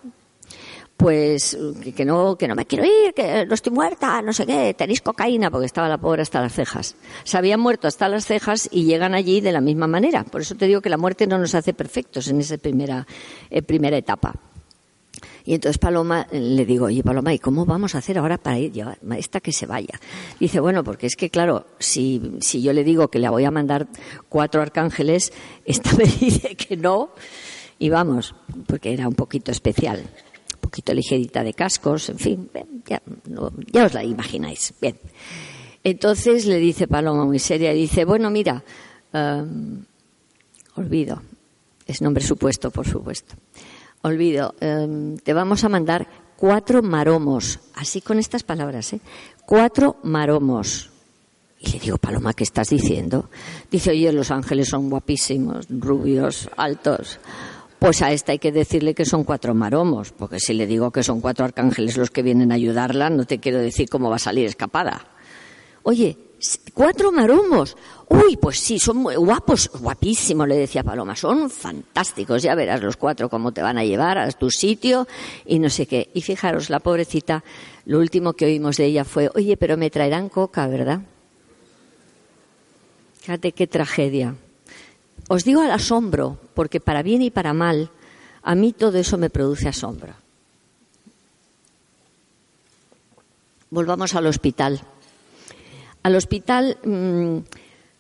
[0.99, 1.57] pues
[1.95, 4.99] que no, que no me quiero ir, que no estoy muerta, no sé qué, tenéis
[4.99, 6.97] cocaína, porque estaba la pobre hasta las cejas.
[7.23, 10.25] Se habían muerto hasta las cejas y llegan allí de la misma manera.
[10.25, 13.07] Por eso te digo que la muerte no nos hace perfectos en esa primera,
[13.49, 14.35] eh, primera etapa.
[15.45, 18.73] Y entonces Paloma le digo, oye Paloma, ¿y cómo vamos a hacer ahora para ir
[18.73, 19.97] llevar esta que se vaya?
[20.37, 23.51] Dice, bueno, porque es que claro, si, si yo le digo que le voy a
[23.51, 23.87] mandar
[24.27, 25.31] cuatro arcángeles,
[25.63, 27.11] esta me dice que no,
[27.79, 28.35] y vamos,
[28.67, 30.03] porque era un poquito especial
[30.69, 32.49] poquito ligerita de cascos, en fin,
[32.85, 33.01] ya,
[33.83, 34.73] os la imagináis.
[34.79, 34.95] Bien.
[35.83, 38.63] Entonces le dice Paloma muy seria, dice, bueno, mira,
[39.11, 39.83] em,
[40.75, 41.21] olvido,
[41.87, 43.35] es nombre supuesto, por supuesto,
[44.03, 49.01] olvido, em, te vamos a mandar cuatro maromos, así con estas palabras, ¿eh?
[49.45, 50.91] Cuatro maromos.
[51.59, 53.29] Y le digo, Paloma, ¿qué estás diciendo?
[53.69, 57.19] Dice, oye, los ángeles son guapísimos, rubios, altos.
[57.79, 61.01] Pues a esta hay que decirle que son cuatro maromos, porque si le digo que
[61.01, 64.19] son cuatro arcángeles los que vienen a ayudarla, no te quiero decir cómo va a
[64.19, 65.07] salir escapada.
[65.83, 66.17] Oye,
[66.73, 67.77] cuatro maromos.
[68.09, 72.97] Uy, pues sí, son muy guapos, guapísimos, le decía Paloma, son fantásticos, ya verás los
[72.97, 75.07] cuatro cómo te van a llevar a tu sitio
[75.45, 76.09] y no sé qué.
[76.13, 77.45] Y fijaros, la pobrecita,
[77.85, 81.01] lo último que oímos de ella fue, oye, pero me traerán coca, ¿verdad?
[83.21, 84.35] Fíjate qué tragedia.
[85.29, 87.91] Os digo al asombro, porque para bien y para mal,
[88.41, 90.13] a mí todo eso me produce asombro.
[93.69, 94.81] Volvamos al hospital.
[96.01, 97.45] Al hospital, mm,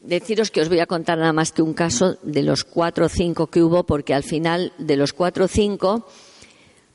[0.01, 3.09] deciros que os voy a contar nada más que un caso de los cuatro o
[3.09, 6.07] cinco que hubo, porque al final de los cuatro o cinco,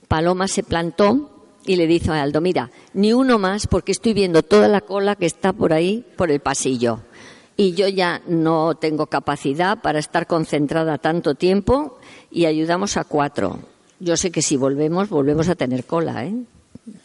[0.08, 1.30] Paloma se plantó
[1.64, 5.14] y le dijo a Aldo, mira, ni uno más porque estoy viendo toda la cola
[5.14, 7.02] que está por ahí, por el pasillo
[7.56, 11.98] y yo ya no tengo capacidad para estar concentrada tanto tiempo
[12.30, 13.60] y ayudamos a cuatro.
[14.00, 16.34] Yo sé que si volvemos, volvemos a tener cola, ¿eh?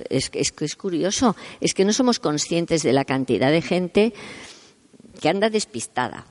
[0.09, 4.13] Es, es, es curioso, es que no somos conscientes de la cantidad de gente
[5.21, 6.25] que anda despistada,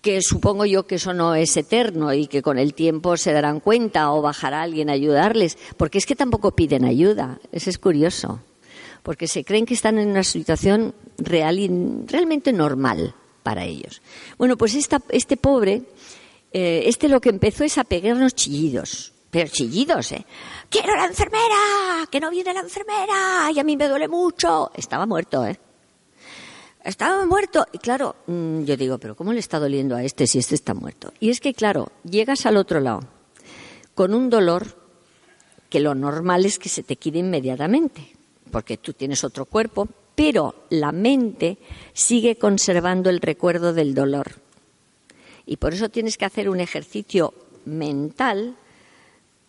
[0.00, 3.60] que supongo yo que eso no es eterno y que con el tiempo se darán
[3.60, 8.40] cuenta o bajará alguien a ayudarles, porque es que tampoco piden ayuda, eso es curioso,
[9.02, 11.68] porque se creen que están en una situación real y
[12.06, 13.14] realmente normal
[13.46, 14.02] para ellos.
[14.38, 15.82] Bueno, pues este pobre,
[16.52, 20.26] eh, este lo que empezó es a pegarnos chillidos, pero chillidos, ¿eh?
[20.68, 22.08] ¡Quiero la enfermera!
[22.10, 23.48] ¡Que no viene la enfermera!
[23.54, 24.72] ¡Y a mí me duele mucho!
[24.74, 25.60] Estaba muerto, ¿eh?
[26.82, 27.64] Estaba muerto.
[27.72, 30.74] Y claro, mm, yo digo, pero ¿cómo le está doliendo a este si este está
[30.74, 31.12] muerto?
[31.20, 33.04] Y es que, claro, llegas al otro lado
[33.94, 34.76] con un dolor
[35.70, 38.10] que lo normal es que se te quite inmediatamente,
[38.50, 41.58] porque tú tienes otro cuerpo, pero la mente
[41.92, 44.32] sigue conservando el recuerdo del dolor.
[45.44, 47.32] Y por eso tienes que hacer un ejercicio
[47.64, 48.56] mental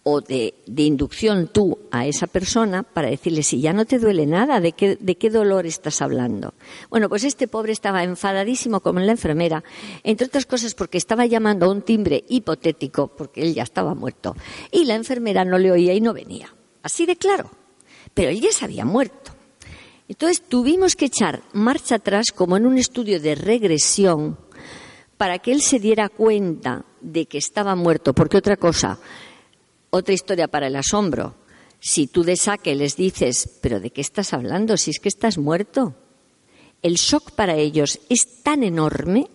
[0.09, 4.61] o de, inducción tú a esa persona para decirle si ya no te duele nada,
[4.61, 6.53] ¿de qué, ¿de qué dolor estás hablando?
[6.89, 9.65] Bueno, pues este pobre estaba enfadadísimo como la enfermera,
[10.03, 14.33] entre otras cosas porque estaba llamando a un timbre hipotético, porque él ya estaba muerto,
[14.71, 16.53] y la enfermera no le oía y no venía.
[16.83, 17.51] Así de claro.
[18.13, 19.26] Pero él ya se había muerto.
[20.09, 24.37] Entonces tuvimos que echar marcha atrás como en un estudio de regresión
[25.17, 28.13] para que él se diera cuenta de que estaba muerto.
[28.13, 28.99] Porque otra cosa,
[29.89, 31.35] otra historia para el asombro.
[31.79, 34.77] Si tú de saque les dices, pero ¿de qué estás hablando?
[34.77, 35.95] Si es que estás muerto.
[36.81, 39.27] El shock para ellos es tan enorme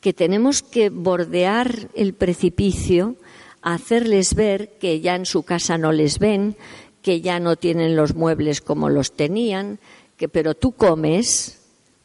[0.00, 3.16] que tenemos que bordear el precipicio,
[3.62, 6.56] hacerles ver que ya en su casa no les ven,
[7.06, 9.78] que ya no tienen los muebles como los tenían,
[10.16, 11.60] que pero tú comes,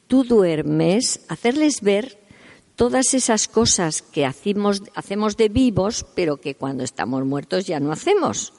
[0.05, 2.19] tú duermes, hacerles ver
[2.75, 7.91] todas esas cosas que hacemos, hacemos de vivos, pero que cuando estamos muertos ya no
[7.91, 8.53] hacemos.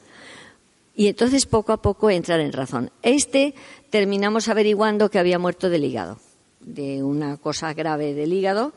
[0.97, 2.91] Y entonces poco a poco entrar en razón.
[3.03, 3.55] Este
[3.91, 6.19] terminamos averiguando que había muerto del hígado,
[6.59, 8.73] de una cosa grave del hígado,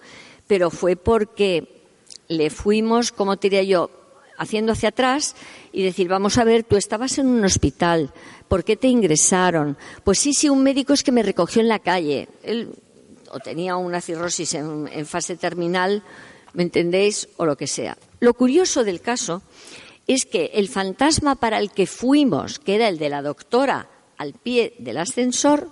[0.46, 1.82] pero fue porque
[2.28, 3.90] le fuimos, como diría yo,
[4.38, 5.36] haciendo hacia atrás
[5.72, 8.12] y decir, vamos a ver, tú estabas en un hospital,
[8.48, 9.78] ¿por qué te ingresaron?
[10.04, 12.28] Pues sí, sí, un médico es que me recogió en la calle.
[12.44, 12.70] Él
[13.32, 16.04] o tenía una cirrosis en, en fase terminal,
[16.54, 17.28] ¿me entendéis?
[17.38, 17.98] O lo que sea.
[18.20, 19.42] Lo curioso del caso
[20.08, 24.34] es que el fantasma para el que fuimos, que era el de la doctora al
[24.34, 25.70] pie del ascensor,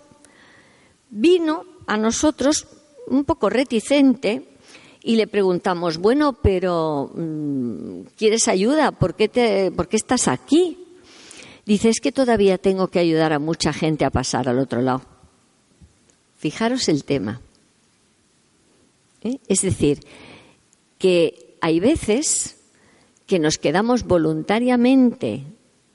[1.09, 2.67] vino a nosotros
[3.07, 4.52] un poco reticente
[5.03, 8.93] y le preguntamos, bueno, pero mm, ¿quieres ayuda?
[8.93, 10.77] ¿Por qué, te, ¿Por qué estás aquí?
[11.65, 15.01] Dice, es que todavía tengo que ayudar a mucha gente a pasar al otro lado.
[16.37, 17.41] Fijaros el tema.
[19.21, 19.39] ¿Eh?
[19.47, 19.99] Es decir,
[20.97, 22.57] que hay veces
[23.27, 25.43] que nos quedamos voluntariamente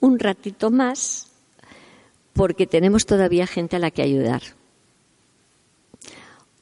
[0.01, 1.29] un ratito más
[2.35, 4.58] porque tenemos todavía gente a la que ayudar.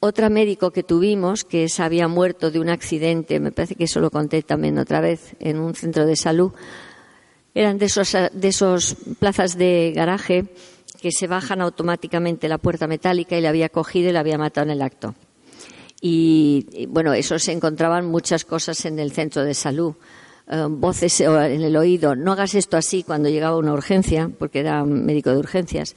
[0.06, 3.98] Otra médico que tuvimos, que se había muerto de un accidente, me parece que eso
[3.98, 6.52] lo conté también otra vez en un centro de salud,
[7.56, 10.44] eran de esos, de esos plazas de garaje
[11.00, 14.66] que se bajan automáticamente la puerta metálica y la había cogido y la había matado
[14.66, 15.16] en el acto.
[16.00, 19.94] Y, bueno, eso se encontraban muchas cosas en el centro de salud.
[20.48, 24.84] Eh, voces en el oído, no hagas esto así cuando llegaba una urgencia, porque era
[24.84, 25.96] médico de urgencias.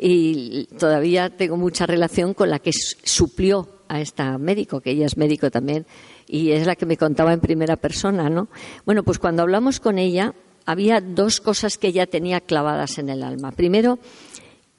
[0.00, 5.16] Y todavía tengo mucha relación con la que suplió a esta médico, que ella es
[5.16, 5.86] médico también,
[6.26, 8.48] y es la que me contaba en primera persona, ¿no?
[8.84, 10.34] Bueno, pues cuando hablamos con ella,
[10.66, 13.52] había dos cosas que ella tenía clavadas en el alma.
[13.52, 13.98] Primero,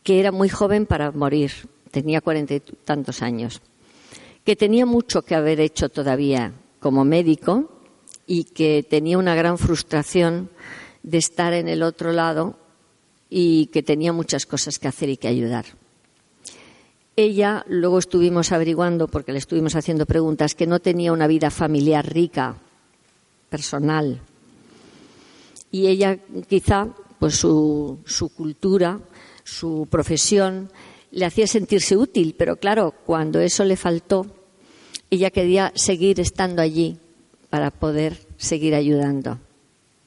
[0.03, 1.51] que era muy joven para morir,
[1.91, 3.61] tenía cuarenta y tantos años,
[4.43, 7.71] que tenía mucho que haber hecho todavía como médico
[8.27, 10.49] y que tenía una gran frustración
[11.03, 12.57] de estar en el otro lado
[13.37, 15.65] y que tenía muchas cosas que hacer y que ayudar.
[17.17, 22.07] Ella, luego estuvimos averiguando, porque le estuvimos haciendo preguntas, que no tenía una vida familiar
[22.07, 22.55] rica,
[23.49, 24.21] personal.
[25.69, 26.17] Y ella,
[26.47, 26.87] quizá,
[27.19, 29.01] pues su, su cultura,
[29.43, 30.71] su profesión,
[31.11, 34.27] le hacía sentirse útil, pero claro, cuando eso le faltó,
[35.09, 36.99] ella quería seguir estando allí
[37.49, 39.39] para poder seguir ayudando.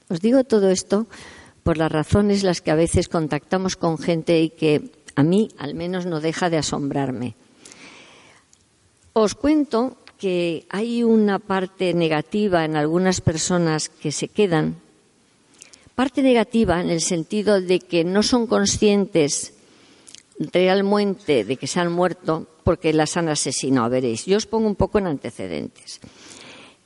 [0.08, 1.06] Os digo todo esto
[1.68, 5.74] por las razones las que a veces contactamos con gente y que a mí al
[5.74, 7.34] menos no deja de asombrarme.
[9.12, 14.76] Os cuento que hay una parte negativa en algunas personas que se quedan,
[15.94, 19.52] parte negativa en el sentido de que no son conscientes
[20.38, 23.90] realmente de que se han muerto porque las han asesinado.
[23.90, 26.00] Veréis, yo os pongo un poco en antecedentes.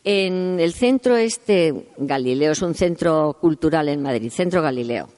[0.05, 5.09] En el centro este, Galileo es un centro cultural en Madrid, Centro Galileo.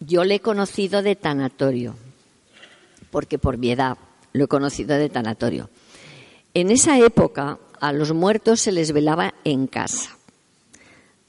[0.00, 1.96] Yo le he conocido de tanatorio,
[3.10, 3.96] porque por mi edad
[4.32, 5.70] lo he conocido de tanatorio.
[6.52, 10.16] En esa época a los muertos se les velaba en casa.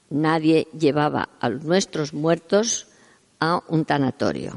[0.10, 2.88] Nadie llevaba a nuestros muertos
[3.39, 4.53] a un tanatorio.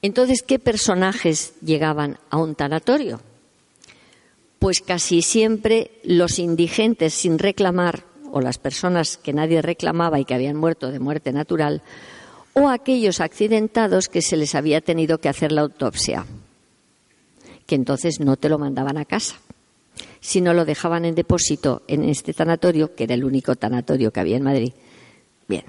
[0.00, 3.20] Entonces, ¿qué personajes llegaban a un tanatorio?
[4.58, 10.34] Pues casi siempre los indigentes sin reclamar, o las personas que nadie reclamaba y que
[10.34, 11.82] habían muerto de muerte natural,
[12.54, 16.24] o aquellos accidentados que se les había tenido que hacer la autopsia,
[17.66, 19.36] que entonces no te lo mandaban a casa,
[20.20, 24.38] sino lo dejaban en depósito en este tanatorio, que era el único tanatorio que había
[24.38, 24.72] en Madrid.
[25.48, 25.64] Bien,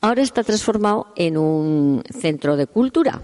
[0.00, 3.20] ahora está transformado en un centro de cultura.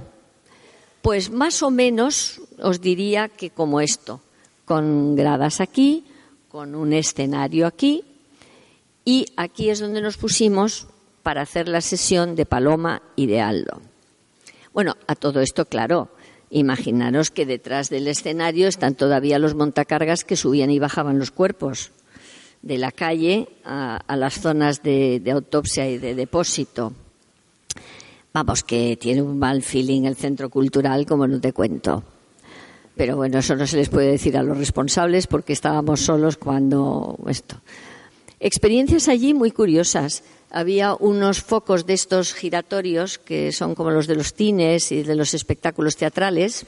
[1.02, 4.20] Pues más o menos os diría que como esto,
[4.68, 6.04] con gradas aquí,
[6.48, 8.04] con un escenario aquí,
[9.02, 10.86] y aquí es donde nos pusimos
[11.22, 13.80] para hacer la sesión de Paloma y de Aldo.
[14.74, 16.10] Bueno, a todo esto, claro,
[16.50, 21.90] imaginaros que detrás del escenario están todavía los montacargas que subían y bajaban los cuerpos
[22.60, 26.92] de la calle a, las zonas de, de autopsia y de depósito.
[28.34, 32.04] Vamos, que tiene un mal feeling el centro cultural, como no te cuento.
[32.98, 37.16] Pero bueno, eso no se les puede decir a los responsables porque estábamos solos cuando
[37.28, 37.62] esto.
[38.40, 44.16] Experiencias allí muy curiosas había unos focos de estos giratorios que son como los de
[44.16, 46.66] los cines y de los espectáculos teatrales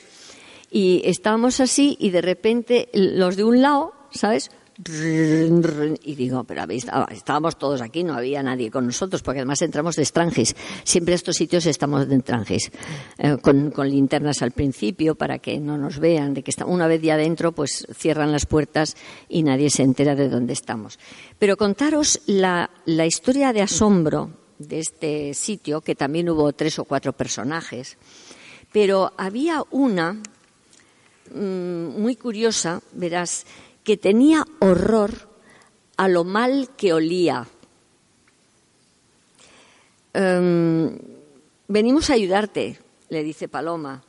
[0.70, 4.53] y estábamos así y de repente los de un lado, ¿sabes?
[4.89, 6.64] Y digo, pero
[7.11, 10.57] estábamos todos aquí, no había nadie con nosotros, porque además entramos de extranjis.
[10.85, 12.70] Siempre estos sitios estamos de extranjis,
[13.18, 17.03] eh, con, linternas al principio para que no nos vean, de que está, una vez
[17.03, 18.97] ya adentro, pues cierran las puertas
[19.28, 20.99] y nadie se entera de dónde estamos.
[21.39, 27.12] Pero contaros la, historia de asombro de este sitio, que también hubo tres o cuatro
[27.12, 27.99] personajes,
[28.72, 30.22] pero había una
[31.33, 33.47] muy curiosa, verás,
[33.85, 35.28] que tenía horror
[35.97, 37.47] a lo mal que olía.
[40.12, 40.99] Em,
[41.68, 42.78] venimos a ayudarte,
[43.09, 44.03] le dice Paloma.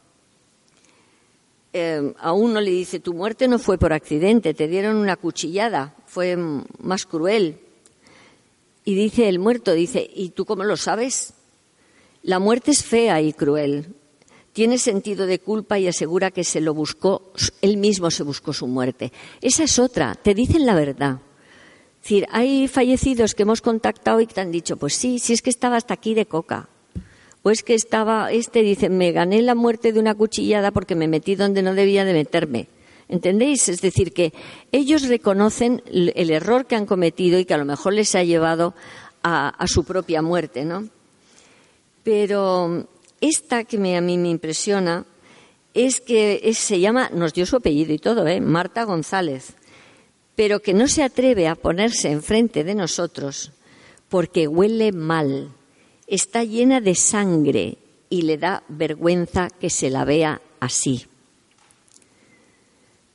[1.74, 5.96] Em, a uno le dice, tu muerte no fue por accidente, te dieron una cuchillada,
[6.06, 6.38] fue
[6.80, 7.60] más cruel.
[8.84, 11.34] Y dice el muerto, dice, ¿y tú cómo lo sabes?
[12.24, 13.96] La muerte es fea y cruel
[14.54, 17.32] tiene sentido de culpa y asegura que se lo buscó,
[17.62, 19.12] él mismo se buscó su muerte.
[19.42, 21.20] Esa es otra, te dicen la verdad.
[21.98, 25.34] Es decir, hay fallecidos que hemos contactado y que te han dicho, pues sí, si
[25.34, 26.68] es que estaba hasta aquí de coca.
[27.44, 31.08] O es que estaba, este dice, me gané la muerte de una cuchillada porque me
[31.08, 32.68] metí donde no debía de meterme.
[33.08, 33.68] ¿Entendéis?
[33.68, 34.34] Es decir, que
[34.72, 38.74] ellos reconocen el error que han cometido y que a lo mejor les ha llevado
[39.22, 40.88] a, a su propia muerte, ¿no?
[42.04, 42.88] Pero
[43.22, 45.06] esta que a mí me impresiona
[45.74, 48.42] es que se llama, nos dio su apellido y todo, ¿eh?
[48.42, 49.54] Marta González,
[50.36, 53.52] pero que no se atreve a ponerse enfrente de nosotros
[54.10, 55.52] porque huele mal,
[56.08, 57.78] está llena de sangre
[58.10, 61.06] y le da vergüenza que se la vea así.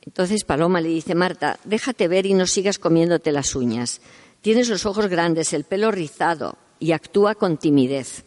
[0.01, 4.01] Entonces Paloma le dice, Marta, déjate ver y no sigas comiéndote las uñas.
[4.41, 8.23] Tienes los ojos grandes, el pelo rizado y actúa con timidez.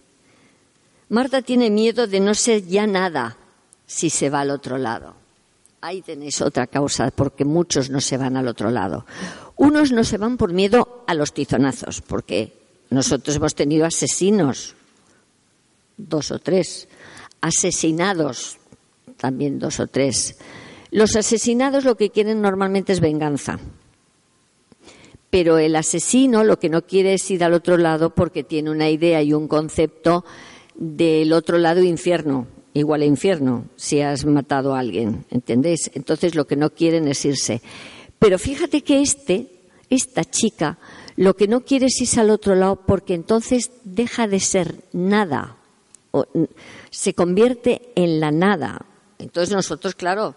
[1.10, 3.36] Marta tiene miedo de no ser ya nada
[3.84, 5.16] si se va al otro lado.
[5.80, 9.04] Ahí tenéis otra causa porque muchos no se van al otro lado.
[9.56, 12.52] Unos no se van por miedo a los tizonazos, porque
[12.90, 14.76] nosotros hemos tenido asesinos,
[15.96, 16.86] dos o tres,
[17.40, 18.58] asesinados,
[19.16, 20.38] también dos o tres.
[20.92, 23.58] Los asesinados lo que quieren normalmente es venganza.
[25.28, 28.88] Pero el asesino lo que no quiere es ir al otro lado porque tiene una
[28.90, 30.24] idea y un concepto
[30.80, 35.90] del otro lado infierno, igual a infierno, si has matado a alguien, ¿entendéis?
[35.94, 37.60] Entonces lo que no quieren es irse.
[38.18, 39.46] Pero fíjate que este,
[39.90, 40.78] esta chica,
[41.16, 45.58] lo que no quiere es irse al otro lado porque entonces deja de ser nada,
[46.90, 48.86] se convierte en la nada.
[49.18, 50.34] Entonces nosotros, claro,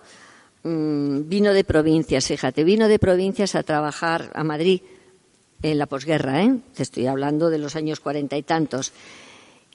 [0.64, 4.82] mm, vino de provincias, fíjate, vino de provincias a trabajar a Madrid
[5.62, 6.60] en la posguerra, ¿eh?
[6.76, 8.92] Te estoy hablando de los años cuarenta y tantos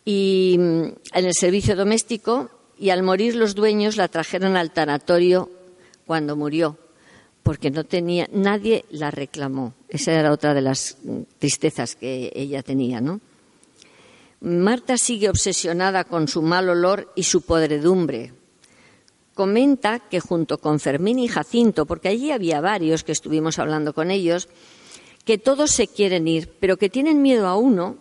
[0.08, 0.82] y mm,
[1.12, 2.48] en el servicio doméstico
[2.78, 5.50] y al morir los dueños la trajeron al tanatorio
[6.06, 6.78] cuando murió
[7.42, 9.74] porque no tenía nadie la reclamó.
[9.90, 13.20] Esa era otra de las mm, tristezas que ella tenía no
[14.40, 18.32] Marta sigue obsesionada con su mal olor y su podredumbre.
[19.34, 24.10] Comenta que junto con Fermín y Jacinto porque allí había varios que estuvimos hablando con
[24.10, 24.48] ellos
[25.26, 27.98] que todos se quieren ir pero que tienen miedo a uno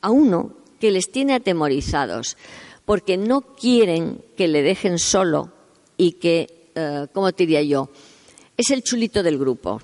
[0.00, 2.36] a uno que les tiene atemorizados,
[2.84, 5.52] porque no quieren que le dejen solo
[5.96, 7.90] y que, eh, ¿cómo te diría yo?
[8.56, 9.80] Es el chulito del grupo.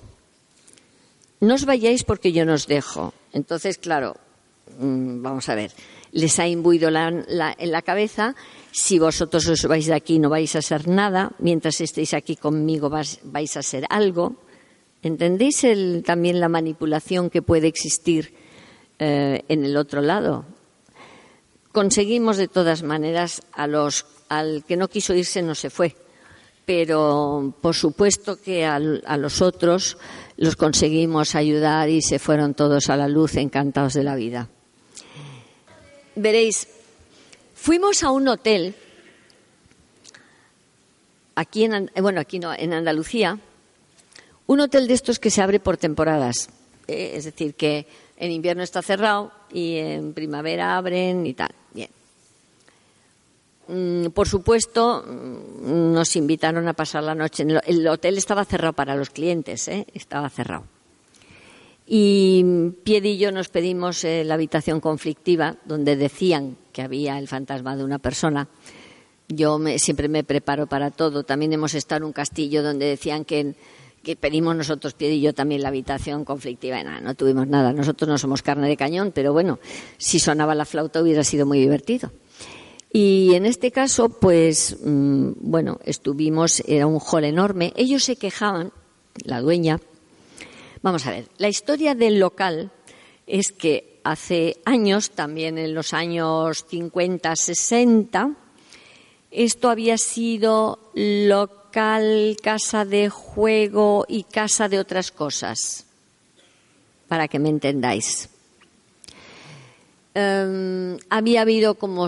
[1.41, 3.13] No os vayáis porque yo nos dejo.
[3.33, 4.15] Entonces, claro,
[4.79, 5.71] mm, vamos a ver,
[6.11, 8.35] les ha imbuido en la cabeza,
[8.75, 12.89] si vosotros os vais de aquí no vais a ser nada, mientras estéis aquí conmigo
[12.89, 14.35] vais, a ser algo.
[15.01, 15.63] ¿Entendéis
[16.03, 18.35] también la manipulación que puede existir
[18.99, 20.43] eh, en el otro lado?
[21.75, 25.93] Conseguimos de todas maneras a los, al que no quiso irse no se fue,
[26.65, 29.97] pero por supuesto que a los otros
[30.37, 34.47] los conseguimos ayudar y se fueron todos a la luz encantados de la vida.
[36.15, 36.69] Veréis,
[37.53, 38.73] fuimos a un hotel
[41.35, 43.37] aquí en bueno aquí no en Andalucía,
[44.47, 46.47] un hotel de estos que se abre por temporadas,
[46.87, 47.85] eh, es decir que
[48.17, 51.51] en invierno está cerrado y en primavera abren y tal.
[51.73, 51.89] Bien.
[53.67, 57.45] Mm, por supuesto, mm, nos invitaron a pasar la noche.
[57.65, 59.85] El hotel estaba cerrado para los clientes, ¿eh?
[59.93, 60.65] estaba cerrado.
[61.87, 67.27] Y Pied y yo nos pedimos eh, la habitación conflictiva, donde decían que había el
[67.27, 68.47] fantasma de una persona.
[69.27, 71.23] Yo siempre me preparo para todo.
[71.23, 73.55] También hemos estado en un castillo donde decían que
[74.05, 76.81] que pedimos nosotros, Pied y yo, también la habitación conflictiva.
[76.83, 77.73] Nada, no tuvimos nada.
[77.73, 79.59] Nosotros no somos carne de cañón, pero bueno,
[79.97, 82.11] si sonaba la flauta hubiera sido muy divertido.
[82.93, 87.73] Y en este caso, pues, mm, bueno, estuvimos, era un hall enorme.
[87.75, 88.71] Ellos se quejaban,
[89.25, 89.81] la dueña,
[90.85, 92.69] Vamos a ver, la historia del local
[93.25, 98.35] es que hace años, también en los años 50, 60,
[99.31, 100.91] esto había sido
[102.41, 105.85] casa de juego y casa de otras cosas,
[107.09, 108.29] para que me entendáis.
[110.13, 112.07] Em, había habido, como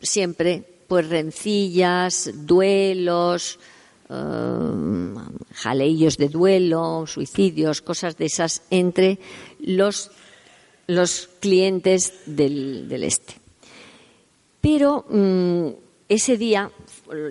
[0.00, 3.58] siempre, pues rencillas, duelos,
[4.08, 5.14] em,
[5.52, 9.18] jaleillos de duelo, suicidios, cosas de esas entre
[9.60, 10.10] los,
[10.86, 13.34] los clientes del, este.
[14.62, 15.68] Pero mm,
[16.08, 16.70] ese día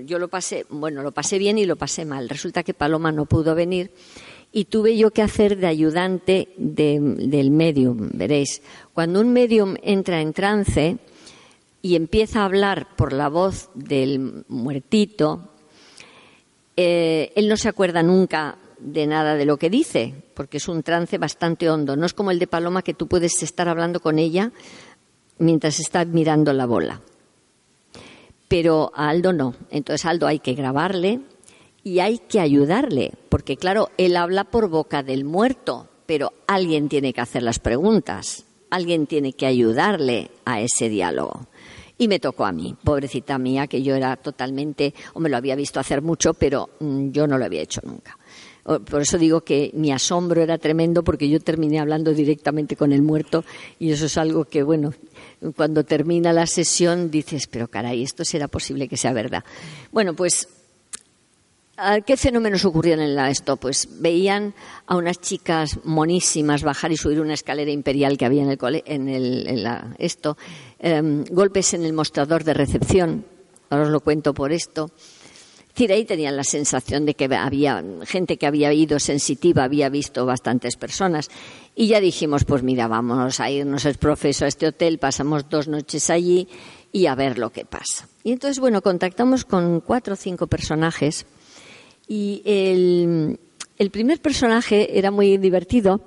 [0.06, 2.30] yo lo pasé, bueno, lo pasé bien y lo pasé mal.
[2.30, 3.92] Resulta que Paloma no pudo venir
[4.52, 8.62] y tuve yo que hacer de ayudante del medium, veréis.
[8.94, 10.98] Cuando un medium entra en trance
[11.82, 15.50] y empieza a hablar por la voz del muertito,
[16.78, 20.84] eh, él no se acuerda nunca de nada de lo que dice, porque es un
[20.84, 21.96] trance bastante hondo.
[21.96, 24.52] No es como el de Paloma que tú puedes estar hablando con ella
[25.40, 27.02] mientras está mirando la bola.
[28.54, 29.56] Pero a Aldo no.
[29.72, 31.22] Entonces Aldo hay que grabarle
[31.84, 37.14] y hay que ayudarle, porque claro, él habla por boca del muerto, pero alguien tiene
[37.14, 41.48] que hacer las preguntas, alguien tiene que ayudarle a ese diálogo.
[41.98, 45.56] Y me tocó a mí, pobrecita mía, que yo era totalmente, o me lo había
[45.56, 48.20] visto hacer mucho, pero mm, yo no lo había hecho nunca.
[48.64, 53.02] Por eso digo que mi asombro era tremendo porque yo terminé hablando directamente con el
[53.02, 53.44] muerto
[53.78, 54.94] y eso es algo que, bueno,
[55.56, 59.44] cuando termina la sesión dices, pero caray, esto será posible que sea verdad.
[59.92, 60.48] Bueno, pues
[62.06, 63.58] ¿Qué fenómenos ocurrían en la esto?
[63.58, 64.54] Pues veían
[64.86, 69.10] a unas chicas monísimas bajar y subir una escalera imperial que había en el, en
[69.10, 69.68] el
[69.98, 70.38] esto,
[70.78, 73.26] em, golpes en el mostrador de recepción,
[73.72, 74.92] ahora os lo cuento por esto.
[75.74, 79.90] Es decir, ahí tenían la sensación de que había gente que había ido sensitiva, había
[79.90, 81.32] visto bastantes personas.
[81.76, 85.68] Y ya dijimos, pues mira, vamos a irnos el profeso a este hotel, pasamos dos
[85.68, 86.48] noches allí
[86.92, 88.08] y a ver lo que pasa.
[88.24, 91.26] Y entonces, bueno, contactamos con cuatro o cinco personajes
[92.08, 96.02] y el, primer personaje era muy divertido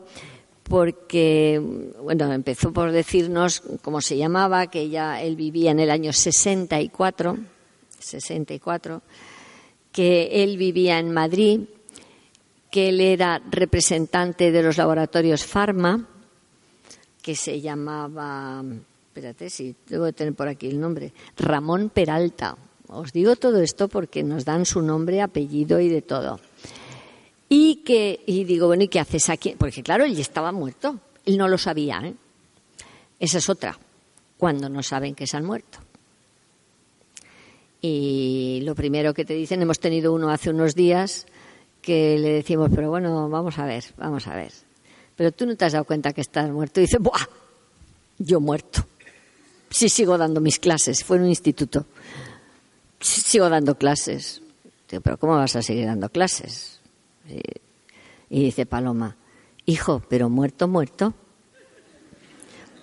[0.62, 1.60] porque,
[2.04, 7.36] bueno, empezó por decirnos cómo se llamaba, que ya él vivía en el año 64,
[7.98, 9.02] 64,
[9.96, 11.60] que él vivía en Madrid,
[12.70, 16.06] que él era representante de los laboratorios Pharma,
[17.22, 18.62] que se llamaba,
[19.08, 22.58] espérate, si debo de tener por aquí el nombre, Ramón Peralta.
[22.88, 26.40] Os digo todo esto porque nos dan su nombre, apellido y de todo.
[27.48, 29.54] Y que y digo, bueno, ¿y qué haces aquí?
[29.58, 31.00] Porque claro, él estaba muerto.
[31.24, 32.14] Él no lo sabía, ¿eh?
[33.18, 33.78] Esa es otra,
[34.36, 35.78] cuando no saben que se han muerto.
[37.88, 41.26] Y lo primero que te dicen, hemos tenido uno hace unos días
[41.82, 44.52] que le decimos, pero bueno, vamos a ver, vamos a ver.
[45.14, 46.80] Pero tú no te has dado cuenta que estás muerto.
[46.80, 47.26] Y dice, ¡buah!
[48.18, 48.86] Yo muerto.
[49.70, 51.04] Sí, sigo dando mis clases.
[51.04, 51.86] Fue en un instituto
[53.00, 54.42] sigo dando clases.
[54.90, 56.80] Digo, pero ¿cómo vas a seguir dando clases?
[58.28, 59.16] Y, dice Paloma,
[59.64, 61.14] hijo, pero muerto, muerto.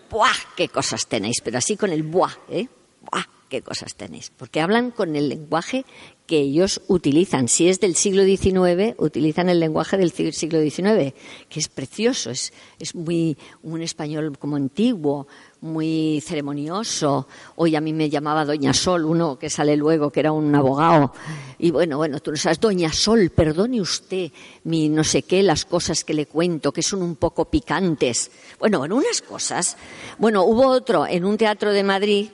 [0.10, 0.32] ¡Buah!
[0.56, 1.38] ¡Qué cosas tenéis!
[1.44, 2.68] Pero así con el buah, ¿eh?
[3.02, 3.26] ¡Buah!
[3.54, 4.32] ¿Qué cosas tenéis?
[4.36, 5.86] Porque hablan con el lenguaje
[6.26, 7.48] que ellos utilizan.
[7.48, 11.14] Si es del siglo XIX, utilizan el lenguaje del siglo XIX,
[11.50, 15.28] que es precioso, es, es muy un español como antiguo,
[15.62, 17.28] muy ceremonioso.
[17.58, 21.14] Hoy a mí me llamaba Doña Sol, uno que sale luego, que era un abogado.
[21.60, 24.32] Y bueno, bueno, tú no sabes, Doña Sol, perdone usted
[24.64, 28.32] mi no sé qué, las cosas que le cuento, que son un poco picantes.
[28.58, 29.78] Bueno, en unas cosas.
[30.18, 32.30] Bueno, hubo otro en un teatro de Madrid,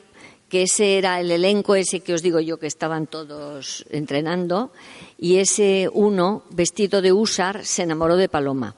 [0.50, 4.72] que ese era el elenco ese que os digo yo que estaban todos entrenando,
[5.18, 8.76] y ese uno, vestido de húsar, se enamoró de Paloma.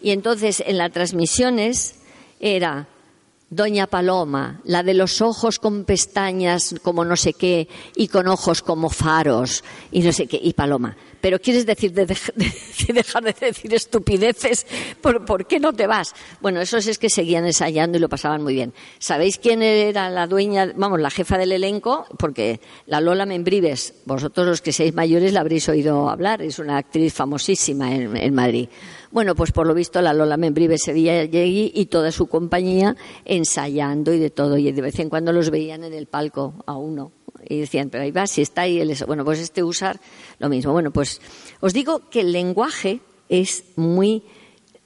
[0.00, 1.96] Y entonces en las transmisiones
[2.38, 2.88] era
[3.50, 8.62] Doña Paloma, la de los ojos con pestañas como no sé qué y con ojos
[8.62, 10.96] como faros y no sé qué, y Paloma.
[11.20, 12.04] Pero quieres decir de,
[12.92, 14.66] dejar de decir estupideces,
[15.00, 16.14] ¿Por, qué no te vas?
[16.40, 18.74] Bueno, esos es que seguían ensayando y lo pasaban muy bien.
[18.98, 22.06] ¿Sabéis quién era la dueña, vamos, la jefa del elenco?
[22.18, 26.76] Porque la Lola Membrives, vosotros los que seáis mayores la habréis oído hablar, es una
[26.76, 28.68] actriz famosísima en Madrid.
[29.14, 32.96] Bueno, pues por lo visto la Lola Membrive se veía allí y toda su compañía
[33.24, 34.58] ensayando y de todo.
[34.58, 37.12] Y de vez en cuando los veían en el palco a uno.
[37.48, 38.82] Y decían, pero ahí va, si está ahí.
[39.06, 40.00] Bueno, pues este usar
[40.40, 40.72] lo mismo.
[40.72, 41.20] Bueno, pues
[41.60, 42.98] os digo que el lenguaje
[43.28, 44.24] es muy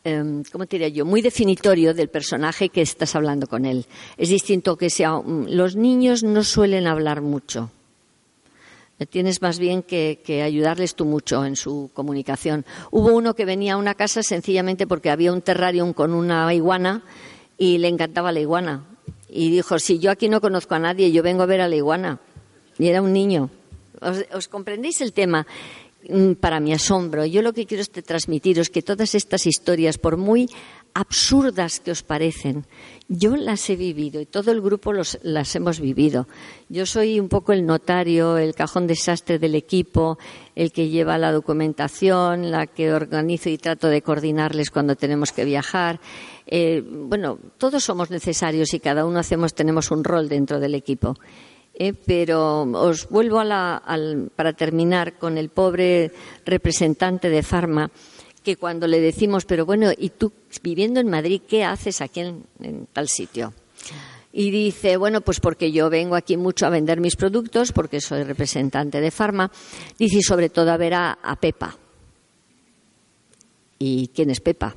[0.05, 1.07] em, ¿cómo te diría yo?
[1.07, 3.87] Muy definitorio del personaje que estás hablando con él.
[4.19, 5.13] Es distinto que sea.
[5.13, 7.71] Mm, los niños no suelen hablar mucho.
[9.07, 12.67] Tienes más bien que, ayudarles tú mucho en su comunicación.
[12.91, 17.03] Hubo uno que venía a una casa sencillamente porque había un terrarium con una iguana
[17.57, 18.85] y le encantaba la iguana.
[19.29, 21.77] Y dijo, si yo aquí no conozco a nadie, yo vengo a ver a la
[21.77, 22.19] iguana.
[22.77, 23.51] Y era un niño.
[24.01, 25.47] ¿Os, comprendéis el tema?
[26.09, 30.17] Mm, para mi asombro, yo lo que quiero es transmitiros que todas estas historias, por
[30.17, 30.49] muy
[30.95, 32.65] absurdas que os parecen,
[33.09, 36.27] yo las he vivido y todo el grupo las hemos vivido.
[36.71, 40.19] Yo soy un poco el notario, el cajón desastre del equipo,
[40.57, 45.45] el que lleva la documentación, la que organizo y trato de coordinarles cuando tenemos que
[45.45, 46.01] viajar.
[46.47, 51.17] Eh, bueno, todos somos necesarios y cada uno hacemos, tenemos un rol dentro del equipo.
[51.81, 53.39] Eh, pero os vuelvo
[54.35, 56.11] para terminar con el pobre
[56.45, 57.89] representante de Farma
[58.43, 62.89] que cuando le decimos, pero bueno, ¿y tú viviendo en Madrid qué haces aquí en,
[62.93, 63.53] tal sitio?
[64.33, 68.25] Y dice, bueno, pues porque yo vengo aquí mucho a vender mis productos, porque soy
[68.25, 69.51] representante de Farma.
[69.99, 71.77] Dice, y sobre todo a ver a, a Pepa.
[73.79, 74.75] ¿Y quién es Pepa?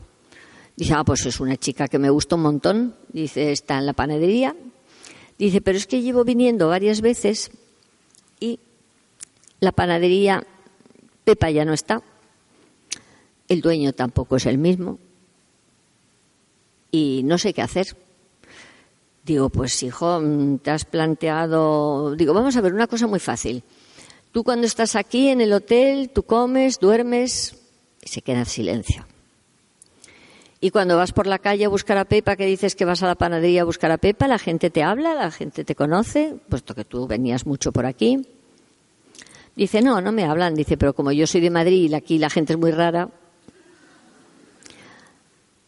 [0.75, 2.95] Dice, ah, pues es una chica que me gusta un montón.
[3.11, 4.55] Dice, está en la panadería,
[5.41, 7.49] Dice, pero es que llevo viniendo varias veces
[8.39, 8.59] y
[9.59, 10.45] la panadería
[11.23, 12.03] Pepa ya no está,
[13.49, 14.99] el dueño tampoco es el mismo
[16.91, 17.97] y no sé qué hacer.
[19.25, 20.21] Digo, pues hijo,
[20.61, 23.63] te has planteado, digo, vamos a ver una cosa muy fácil.
[24.31, 27.55] Tú cuando estás aquí en el hotel, tú comes, duermes
[28.03, 29.07] y se queda en silencio.
[30.63, 33.07] Y cuando vas por la calle a buscar a Pepa, que dices que vas a
[33.07, 36.75] la panadería a buscar a Pepa, la gente te habla, la gente te conoce, puesto
[36.75, 38.21] que tú venías mucho por aquí.
[39.55, 40.53] Dice, no, no me hablan.
[40.53, 43.09] Dice, pero como yo soy de Madrid y aquí la gente es muy rara,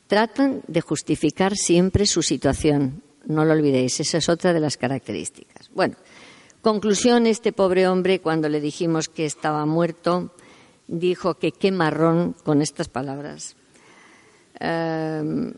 [0.06, 3.02] tratan de justificar siempre su situación.
[3.26, 5.72] No lo olvidéis, esa es otra de las características.
[5.74, 5.96] Bueno,
[6.62, 10.30] conclusión, este pobre hombre, cuando le dijimos que estaba muerto,
[10.88, 13.56] dijo que qué marrón con estas palabras
[14.64, 15.54] Em,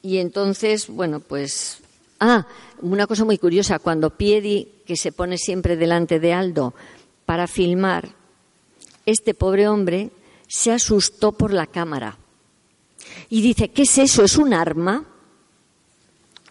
[0.00, 1.82] y entonces, bueno, pues.
[2.20, 2.46] Ah,
[2.80, 6.74] una cosa muy curiosa, cuando Piedi, que se pone siempre delante de Aldo
[7.26, 8.08] para filmar,
[9.04, 10.10] este pobre hombre
[10.48, 12.16] se asustó por la cámara.
[13.28, 14.24] Y dice, ¿qué es eso?
[14.24, 15.04] ¿Es un arma?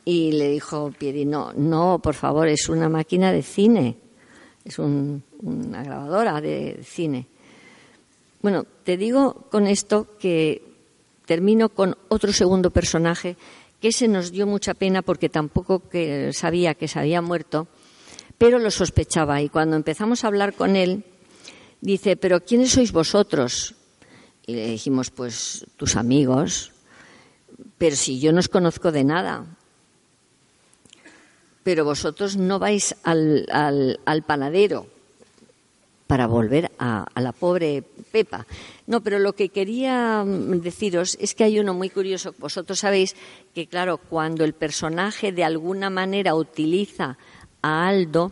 [0.06, 3.98] Y le dijo Piedi, no, no, por favor, es una máquina de cine,
[4.64, 7.28] es una grabadora de cine.
[8.42, 10.68] Bueno, te digo con esto que
[11.30, 13.38] termino con otro segundo personaje
[13.80, 17.68] que se nos dio mucha pena porque tampoco que sabía que se había muerto,
[18.40, 19.40] pero lo sospechaba.
[19.40, 21.06] Y cuando empezamos a hablar con él,
[21.82, 23.76] dice, pero ¿quiénes sois vosotros?
[24.48, 26.72] Y le dijimos, pues tus amigos,
[27.78, 29.46] pero si yo no os conozco de nada.
[31.62, 34.88] Pero vosotros no vais al, al panadero
[36.10, 38.48] para volver a, la pobre Pepa.
[38.90, 42.34] No, pero lo que quería mm, deciros es que hay uno muy curioso.
[42.40, 43.16] Vosotros sabéis
[43.54, 47.16] que, claro, cuando el personaje de alguna manera utiliza
[47.62, 48.32] a Aldo,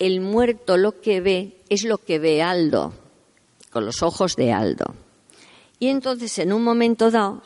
[0.00, 2.92] el muerto lo que ve es lo que ve Aldo,
[3.70, 4.96] con los ojos de Aldo.
[5.78, 7.40] Y entonces, en un momento dado,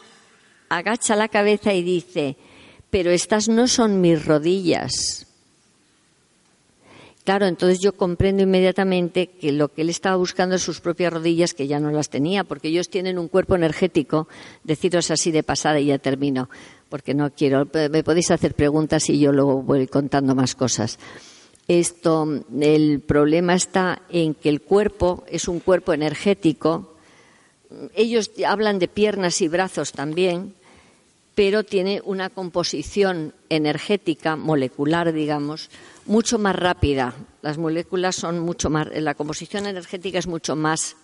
[0.71, 2.39] agacha la cabeza y dice,
[2.89, 5.27] pero estas no son mis rodillas,
[7.29, 11.53] Claro, entonces yo comprendo inmediatamente que lo que él estaba buscando es sus propias rodillas,
[11.53, 14.29] que ya no las tenía, porque ellos tienen un cuerpo energético.
[14.65, 16.49] Deciros así de pasada y ya termino,
[16.89, 17.69] porque no quiero.
[17.91, 20.99] Me podéis hacer preguntas y yo luego voy contando más cosas.
[21.69, 22.27] Esto,
[22.63, 26.95] el problema está en que el cuerpo es un cuerpo energético.
[27.95, 30.55] Ellos hablan de piernas y brazos también,
[31.35, 35.69] pero tiene una composición energética, molecular, digamos,
[36.09, 37.15] mucho más rápida.
[37.43, 40.97] Las moléculas son mucho más, la composición energética es mucho más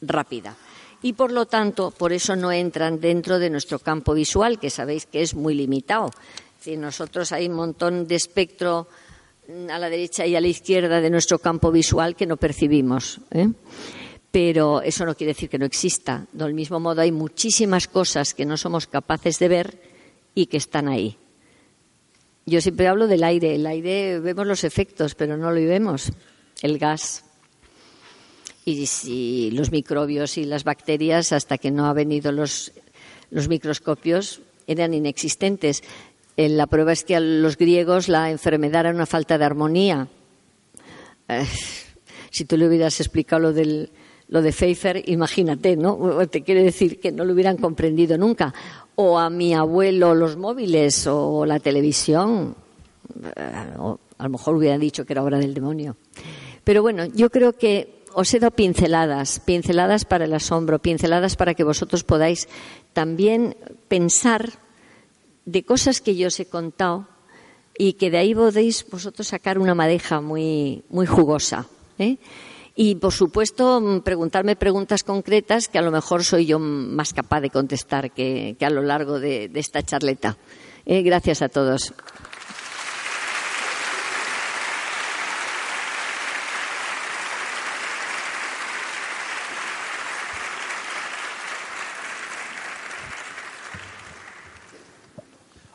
[0.00, 0.56] rápida.
[1.02, 5.06] Y por lo tanto, por eso no entran dentro de nuestro campo visual, que sabéis
[5.06, 6.10] que es muy limitado.
[6.64, 8.86] Es nosotros hay un montón de espectro
[9.68, 13.20] a la derecha y a la izquierda de nuestro campo visual que no percibimos.
[13.32, 13.48] ¿eh?
[14.32, 16.26] pero eso no quiere decir que no exista.
[16.32, 19.82] Del mismo modo, hay muchísimas cosas que no somos capaces de ver
[20.34, 21.18] y que están ahí.
[22.44, 23.54] Yo siempre hablo del aire.
[23.54, 26.12] El aire vemos los efectos, pero no lo vemos.
[26.60, 27.24] El gas.
[28.64, 32.72] Y los microbios y las bacterias, hasta que no han venido los,
[33.30, 35.82] los microscopios, eran inexistentes.
[36.36, 40.08] Eh, la prueba es que a los griegos la enfermedad era una falta de armonía.
[41.28, 41.46] Eh,
[42.30, 43.90] si tú le hubieras explicado lo del,
[44.28, 46.26] lo de Pfeiffer, imagínate, ¿no?
[46.28, 48.54] Te quiere decir que no lo hubieran comprendido nunca.
[48.96, 52.54] O a mi abuelo los móviles o la televisión.
[53.36, 53.66] Eh,
[54.18, 55.96] a lo mejor hubieran dicho que era obra del demonio.
[56.64, 61.54] Pero bueno, yo creo que os he dado pinceladas, pinceladas para el asombro, pinceladas para
[61.54, 62.48] que vosotros podáis
[62.92, 63.56] también
[63.88, 64.50] pensar
[65.44, 67.08] de cosas que yo os he contado
[67.76, 71.66] y que de ahí podéis vosotros sacar una madeja muy, muy jugosa.
[71.98, 72.18] ¿eh?
[72.74, 77.40] Y, por supuesto, mm, preguntarme preguntas concretas que a lo mejor soy yo más capaz
[77.40, 80.36] de contestar que, a lo largo de, esta charleta.
[80.86, 81.02] ¿eh?
[81.02, 81.92] gracias a todos.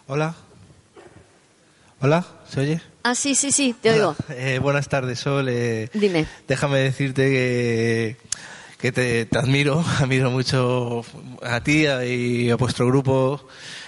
[0.09, 0.35] Hola.
[1.99, 2.96] Hola, ¿se oye?
[3.09, 4.17] Ah, sí, sí, sí, te oigo.
[4.27, 5.47] Eh, buenas tardes, Sol.
[5.47, 6.25] Eh, Dime.
[6.45, 8.17] Déjame decirte que,
[8.77, 11.05] que te, admiro, admiro mucho
[11.41, 13.47] a ti y a vuestro grupo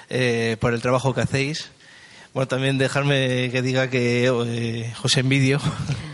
[0.09, 1.69] eh, por el trabajo que hacéis.
[2.33, 5.59] Bueno, también dejarme que diga que os envidio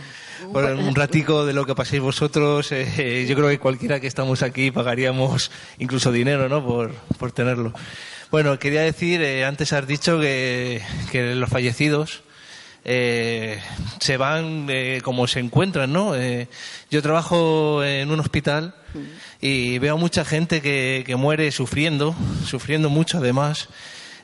[0.52, 2.70] por un ratico de lo que paséis vosotros.
[2.70, 6.66] yo creo que cualquiera que estamos aquí pagaríamos incluso dinero, ¿no?
[6.66, 7.72] Por, por tenerlo.
[8.30, 10.82] Bueno, quería decir, eh, antes has dicho que,
[11.12, 12.22] los fallecidos
[12.88, 13.58] eh,
[13.98, 16.14] se van eh, como se encuentran, ¿no?
[16.88, 18.76] yo trabajo en un hospital
[19.40, 22.14] y veo mucha gente que, muere sufriendo,
[22.46, 23.68] sufriendo mucho además.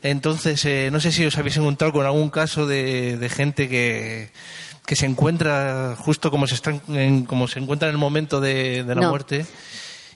[0.04, 4.30] Entonces, no sé si os habéis encontrado con algún caso de, gente que,
[4.86, 6.78] que se encuentra justo como se, están
[7.26, 9.44] como se encuentra en el momento de, la muerte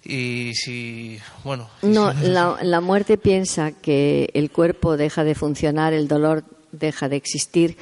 [0.05, 1.69] y si, bueno.
[1.83, 7.17] No, la, la, muerte piensa que el cuerpo deja de funcionar, el dolor deja de
[7.17, 7.77] existir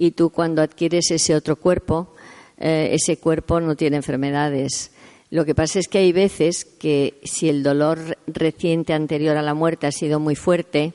[0.00, 2.14] y tú cuando adquieres ese otro cuerpo,
[2.56, 4.92] eh, ese cuerpo no tiene enfermedades.
[5.28, 9.52] Lo que pasa es que hay veces que si el dolor reciente anterior a la
[9.52, 10.94] muerte ha sido muy fuerte,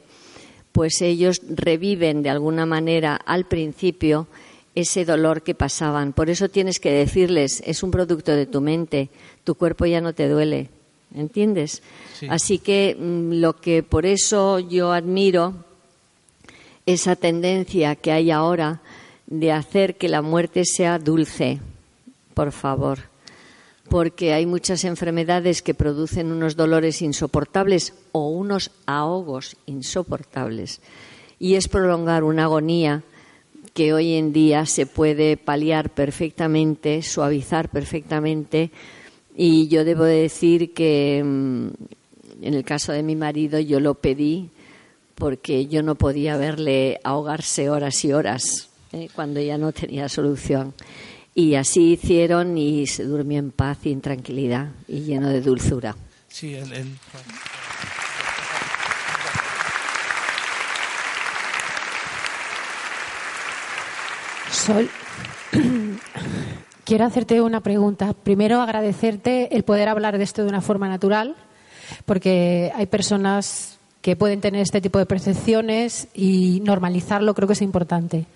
[0.72, 4.26] pues ellos reviven de alguna manera al principio
[4.74, 6.12] ese dolor que pasaban.
[6.12, 9.10] Por eso tienes que decirles, es un producto de tu mente,
[9.44, 10.72] tu cuerpo ya no te duele,
[11.14, 11.84] ¿entiendes?
[12.28, 15.65] Así que mm, lo que por eso yo admiro
[16.86, 18.82] esa tendencia que hay ahora
[19.28, 21.60] de hacer que la muerte sea dulce,
[22.34, 23.00] por favor,
[23.90, 30.82] porque hay muchas enfermedades que producen unos dolores insoportables o unos ahogos insoportables.
[31.40, 33.04] Y es prolongar una agonía
[33.74, 38.72] que hoy en día se puede paliar perfectamente, suavizar perfectamente.
[39.36, 41.68] Y yo debo decir que mm,
[42.42, 44.50] en el caso de mi marido yo lo pedí
[45.16, 49.10] porque yo no podía verle ahogarse horas y horas ¿eh?
[49.16, 50.74] cuando ya no tenía solución.
[51.34, 55.96] Y así hicieron y se durmió en paz y en tranquilidad y lleno de dulzura.
[56.30, 56.56] Sí,
[64.50, 64.90] Sol,
[66.86, 68.14] quiero hacerte una pregunta.
[68.14, 71.36] Primero, agradecerte el poder hablar de esto de una forma natural,
[72.06, 73.75] porque hay personas
[74.06, 78.28] que pueden tener este tipo de percepciones y normalizarlo creo que es importante.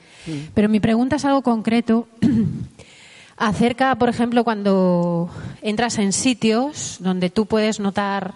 [0.56, 2.08] Pero mi pregunta es algo concreto
[3.38, 5.30] acerca, por ejemplo, cuando
[5.62, 8.34] entras en sitios donde tú puedes notar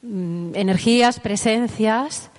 [0.00, 2.30] mm, energías, presencias,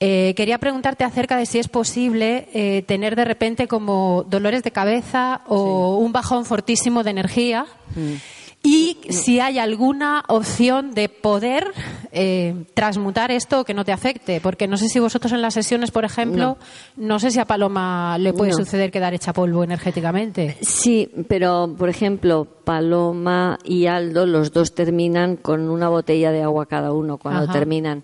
[0.00, 4.72] eh, quería preguntarte acerca de si es posible eh, tener de repente como dolores de
[4.72, 8.35] cabeza o un bajón fortísimo de energía mm.
[8.66, 11.72] Y si hay alguna opción de poder
[12.10, 14.40] eh, transmutar esto que no te afecte.
[14.40, 16.58] Porque no sé si vosotros en las sesiones, por ejemplo,
[16.96, 20.56] no, sé si a Paloma le puede suceder quedar hecha polvo energéticamente.
[20.62, 26.66] Sí, pero por ejemplo, Paloma y Aldo, los dos terminan con una botella de agua
[26.66, 28.02] cada uno cuando terminan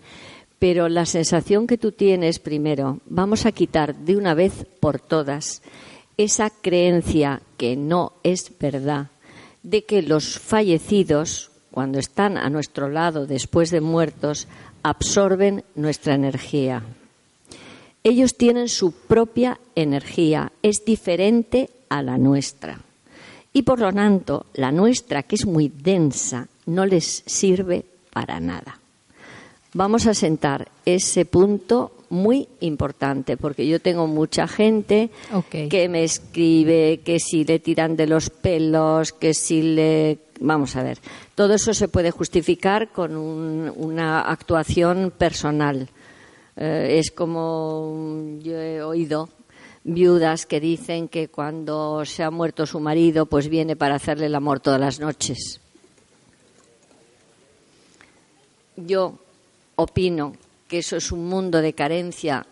[0.60, 5.60] pero la sensación que tú tienes primero, vamos a quitar de una vez por todas
[6.16, 9.11] esa creencia que no es verdad
[9.62, 14.48] de que los fallecidos, cuando están a nuestro lado después de muertos,
[14.82, 16.82] absorben nuestra energía.
[18.04, 22.80] Ellos tienen su propia energía, es diferente a la nuestra.
[23.52, 28.82] Y por lo tanto, la nuestra, que es muy densa, no les sirve para nada
[29.74, 35.08] vamos a sentar ese punto muy importante, porque yo tengo mucha gente
[35.50, 40.18] que me escribe que si le tiran de los pelos, que si le...
[40.38, 40.98] Vamos a ver,
[41.34, 45.88] todo eso se puede justificar con una actuación personal.
[46.56, 49.30] Eh, es como yo he oído
[49.82, 54.34] viudas que dicen que cuando se ha muerto su marido, pues viene para hacerle el
[54.34, 55.60] amor todas las noches.
[58.76, 59.14] Yo
[59.76, 60.34] opino
[60.72, 62.46] que eso es un mundo de carencia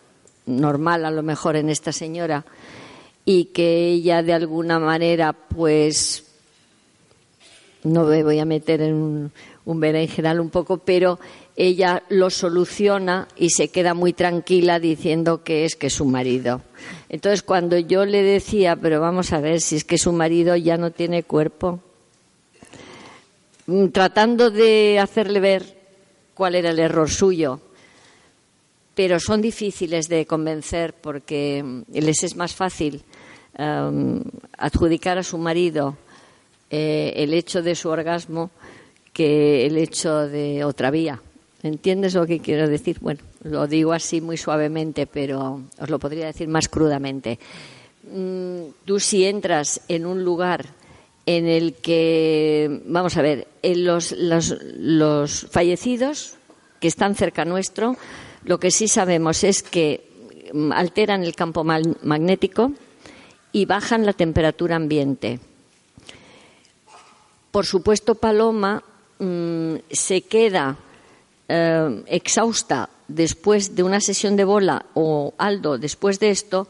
[0.44, 2.44] normal a lo mejor en esta señora
[3.24, 6.24] y que ella de alguna manera pues
[7.82, 9.32] no me voy a meter en un,
[9.64, 11.18] un berenjenal un poco, pero
[11.56, 16.60] ella lo soluciona y se queda muy tranquila diciendo que es que su marido.
[17.08, 20.76] Entonces, cuando yo le decía, pero vamos a ver si es que su marido ya
[20.76, 21.80] no tiene cuerpo,
[23.64, 25.80] mm, tratando de hacerle ver
[26.34, 27.60] cuál era el error suyo,
[28.94, 33.02] pero son difíciles de convencer porque les es más fácil
[33.58, 34.22] um,
[34.58, 35.96] adjudicar a su marido
[36.70, 38.50] eh, el hecho de su orgasmo
[39.12, 41.20] que el hecho de otra vía.
[41.62, 42.98] ¿Entiendes lo que quiero decir?
[43.00, 47.38] Bueno, lo digo así muy suavemente, pero os lo podría decir más crudamente.
[48.10, 50.66] Mm, tú si entras en un lugar
[51.26, 56.34] en el que, vamos a ver, en los, los, los fallecidos
[56.80, 57.96] que están cerca nuestro,
[58.44, 62.72] lo que sí sabemos es que mm, alteran el campo magnético
[63.52, 65.40] y bajan la temperatura ambiente.
[67.50, 68.82] Por supuesto, Paloma
[69.18, 70.76] mm, se queda
[71.48, 76.68] eh, exhausta después de una sesión de bola o Aldo después de esto,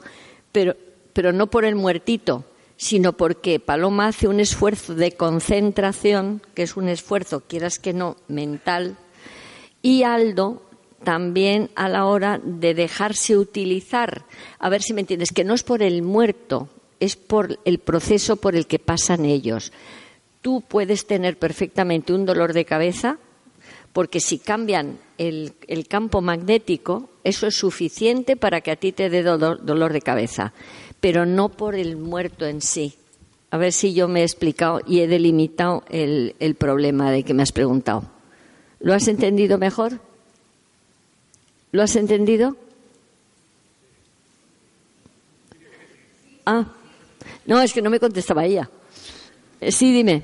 [0.52, 0.74] pero,
[1.12, 2.44] pero no por el muertito,
[2.78, 8.16] sino porque Paloma hace un esfuerzo de concentración, que es un esfuerzo, quieras que no,
[8.26, 8.96] mental,
[9.82, 10.62] y Aldo
[11.02, 14.24] también a la hora de dejarse utilizar.
[14.58, 16.68] A ver si me entiendes, que no es por el muerto,
[17.00, 19.72] es por el proceso por el que pasan ellos.
[20.42, 23.18] Tú puedes tener perfectamente un dolor de cabeza
[23.92, 25.54] porque si cambian el,
[25.88, 30.52] campo magnético, eso es suficiente para que a ti te dé dolor, de cabeza,
[31.00, 32.94] pero no por el muerto en sí.
[33.50, 37.42] A ver si yo me he explicado y he delimitado el, problema de que me
[37.42, 38.04] has preguntado.
[38.78, 40.00] ¿Lo has entendido mejor?
[41.72, 42.56] ¿Lo has entendido?
[46.44, 46.66] Ah,
[47.46, 48.68] no, es que no me contestaba ella.
[49.60, 50.22] Eh, sí, dime.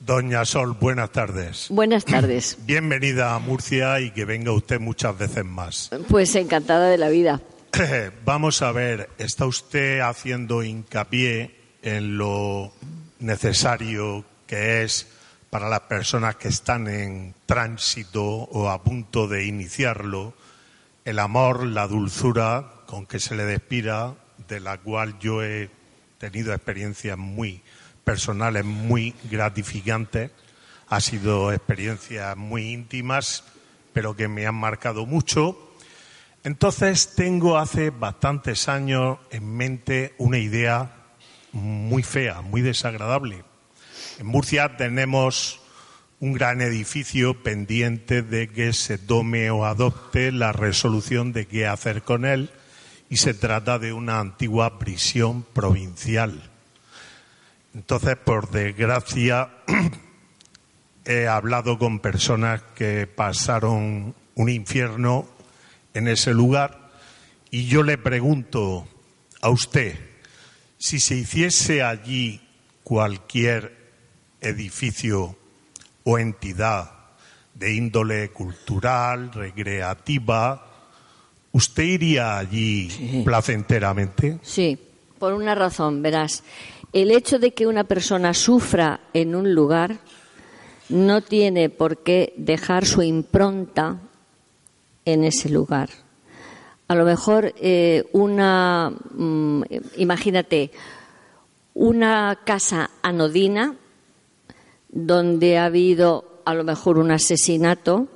[0.00, 1.68] Doña Sol, buenas tardes.
[1.70, 2.58] Buenas tardes.
[2.66, 5.90] Bienvenida a Murcia y que venga usted muchas veces más.
[6.08, 7.40] Pues encantada de la vida.
[8.24, 12.72] Vamos a ver, está usted haciendo hincapié en lo
[13.18, 15.08] necesario que es
[15.50, 20.34] para las personas que están en tránsito o a punto de iniciarlo,
[21.04, 24.14] el amor, la dulzura con que se le despira,
[24.48, 25.70] de la cual yo he
[26.18, 27.62] tenido experiencias muy
[28.04, 30.30] personales muy gratificantes.
[30.88, 33.44] Ha sido experiencias muy íntimas,
[33.92, 35.72] pero que me han marcado mucho.
[36.42, 40.90] Entonces tengo hace bastantes años en mente una idea
[41.52, 43.44] muy fea, muy desagradable.
[44.18, 45.60] En Murcia tenemos
[46.24, 52.00] un gran edificio pendiente de que se tome o adopte la resolución de qué hacer
[52.00, 52.48] con él
[53.10, 56.50] y se trata de una antigua prisión provincial.
[57.74, 59.50] Entonces, por desgracia,
[61.04, 65.28] he hablado con personas que pasaron un infierno
[65.92, 66.90] en ese lugar
[67.50, 68.88] y yo le pregunto
[69.42, 69.98] a usted
[70.78, 72.40] si se hiciese allí
[72.82, 73.76] cualquier
[74.40, 75.36] edificio
[76.04, 76.90] o entidad
[77.54, 80.66] de índole cultural, recreativa,
[81.52, 84.38] ¿usted iría allí placenteramente?
[84.42, 84.78] Sí,
[85.18, 86.42] por una razón, verás
[86.92, 89.98] el hecho de que una persona sufra en un lugar
[90.88, 93.98] no tiene por qué dejar su impronta
[95.04, 95.88] en ese lugar.
[96.86, 99.62] A lo mejor eh, una, mm,
[99.96, 100.70] imagínate,
[101.74, 103.74] una casa anodina
[104.94, 108.06] donde ha habido a lo mejor un asesinato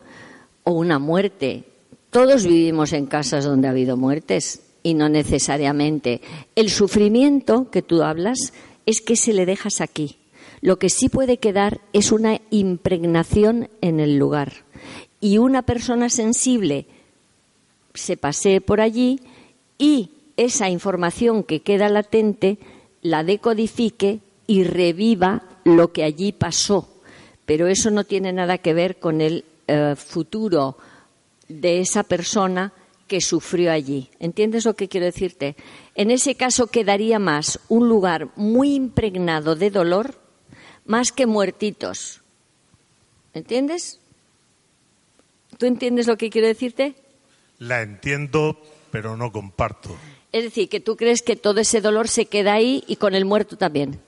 [0.62, 1.64] o una muerte.
[2.10, 6.22] Todos vivimos en casas donde ha habido muertes y no necesariamente.
[6.54, 8.52] El sufrimiento que tú hablas
[8.86, 10.16] es que se le dejas aquí.
[10.60, 14.52] Lo que sí puede quedar es una impregnación en el lugar.
[15.20, 16.86] Y una persona sensible
[17.92, 19.20] se pasee por allí
[19.78, 22.58] y esa información que queda latente
[23.02, 25.42] la decodifique y reviva
[25.76, 26.88] lo que allí pasó.
[27.46, 30.76] Pero eso no tiene nada que ver con el eh, futuro
[31.48, 32.72] de esa persona
[33.06, 34.10] que sufrió allí.
[34.20, 35.56] ¿Entiendes lo que quiero decirte?
[35.94, 40.14] En ese caso quedaría más un lugar muy impregnado de dolor
[40.84, 42.20] más que muertitos.
[43.34, 44.00] ¿Entiendes?
[45.56, 46.94] ¿Tú entiendes lo que quiero decirte?
[47.58, 48.60] La entiendo,
[48.90, 49.96] pero no comparto.
[50.32, 53.24] Es decir, que tú crees que todo ese dolor se queda ahí y con el
[53.24, 54.00] muerto también.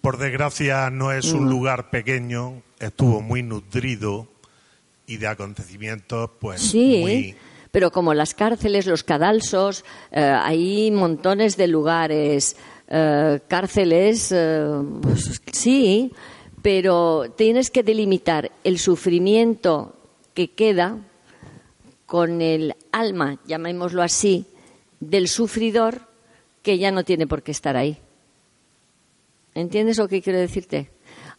[0.00, 4.28] Por desgracia no es un lugar pequeño, estuvo muy nutrido
[5.06, 7.34] y de acontecimientos pues sí,
[7.70, 12.56] Pero como las cárceles, los cadalsos, eh, hay montones de lugares,
[12.88, 14.68] eh, cárceles, eh,
[15.02, 16.12] pues, sí,
[16.62, 19.94] pero tienes que delimitar el sufrimiento
[20.32, 20.96] que queda
[22.06, 24.46] con el alma, llamémoslo así,
[24.98, 26.02] del sufridor
[26.62, 27.98] que ya no tiene por qué estar ahí.
[29.54, 30.90] ¿Entiendes lo que quiero decirte?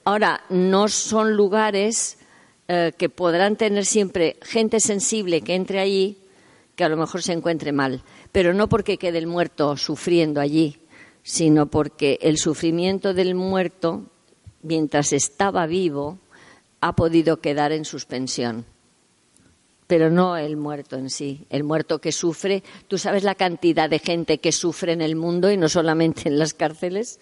[0.04, 2.18] Ahora, no son lugares
[2.68, 6.18] eh, que podrán tener siempre gente sensible que entre allí,
[6.76, 10.78] que a lo mejor se encuentre mal, pero no porque quede el muerto sufriendo allí,
[11.24, 14.04] sino porque el sufrimiento del muerto,
[14.64, 16.18] mientras estaba vivo,
[16.82, 18.66] ha podido quedar en suspensión
[19.92, 21.46] pero no el muerto en sí.
[21.50, 25.52] El muerto que sufre, tú sabes la cantidad de gente que sufre en el mundo
[25.52, 27.20] y no solamente en las cárceles.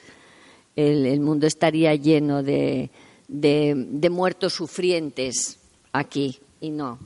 [0.79, 2.89] El, mundo estaría lleno de,
[3.27, 5.59] de, muertos sufrientes
[5.91, 6.97] aquí y no.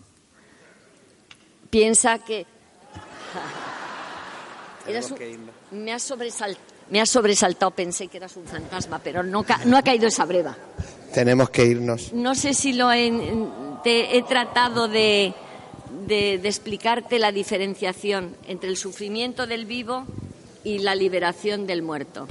[1.69, 2.45] Piensa que.
[5.71, 6.05] me, has
[6.91, 10.55] me ha sobresaltado, pensé que eras un fantasma, pero no, no ha caído esa breva.
[11.11, 12.13] Tenemos que irnos.
[12.13, 12.89] No sé si lo
[13.84, 15.34] te he tratado de,
[16.07, 20.05] de, explicarte la diferenciación entre el sufrimiento del vivo
[20.63, 22.28] y la liberación del muerto.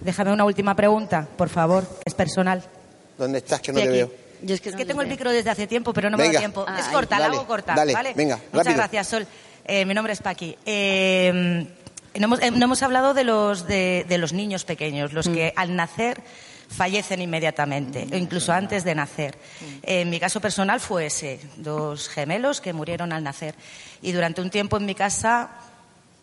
[0.00, 2.62] Déjame una última pregunta, por favor, es personal.
[3.16, 3.60] ¿Dónde estás?
[3.60, 4.10] Que no te veo.
[4.46, 6.64] es que, tengo el micro desde hace tiempo, pero no me da tiempo.
[6.78, 7.74] es corta, la hago corta.
[7.74, 8.12] ¿vale?
[8.14, 9.26] venga, Muchas gracias, Sol.
[9.64, 10.56] Eh, mi nombre es Paqui.
[10.64, 11.66] Eh,
[12.14, 15.34] no, hemos, eh, no, hemos, hablado de los, de, los niños pequeños, los mm.
[15.34, 16.22] que al nacer
[16.68, 19.36] fallecen inmediatamente, o incluso antes de nacer.
[19.82, 23.54] En mi caso personal fue ese, dos gemelos que murieron al nacer.
[24.02, 25.50] Y durante un tiempo en mi casa,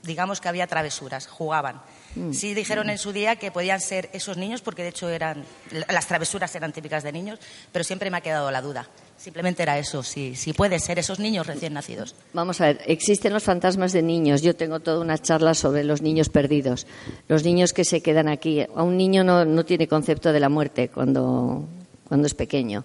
[0.03, 1.81] digamos que había travesuras, jugaban.
[2.15, 2.31] Mm.
[2.31, 5.43] Sí dijeron en su día que podían ser esos niños, porque de hecho eran,
[5.89, 7.39] las travesuras eran típicas de niños,
[7.71, 8.87] pero siempre me ha quedado la duda.
[9.17, 12.15] Simplemente era eso, si, si puede ser esos niños recién nacidos.
[12.33, 14.41] Vamos a ver, existen los fantasmas de niños.
[14.41, 16.85] Yo tengo toda una charla sobre los niños perdidos.
[17.27, 18.61] Los niños que se quedan aquí.
[18.61, 21.65] A un niño no, no tiene concepto de la muerte cuando,
[22.07, 22.83] cuando es pequeño.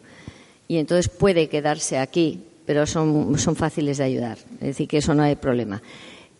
[0.68, 4.38] Y entonces puede quedarse aquí, pero son, son fáciles de ayudar.
[4.60, 5.82] Es decir, que eso no hay problema.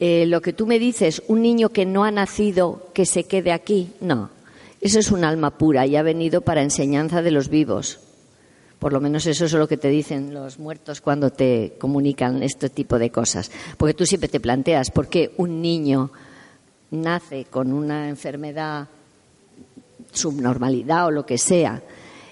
[0.01, 3.53] Eh, lo que tú me dices, un niño que no ha nacido, que se quede
[3.53, 4.31] aquí, no.
[4.81, 8.01] Eso es un alma pura y ha venido para enseñanza de los vivos.
[8.79, 12.71] Por lo menos eso es lo que te dicen los muertos cuando te comunican este
[12.71, 13.51] tipo de cosas.
[13.77, 16.11] Porque tú siempre te planteas por qué un niño
[16.91, 18.89] nace con una enfermedad,
[20.13, 21.83] subnormalidad o lo que sea.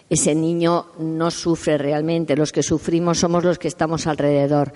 [0.08, 4.72] Ese niño no sufre realmente, los que sufrimos somos los que estamos alrededor.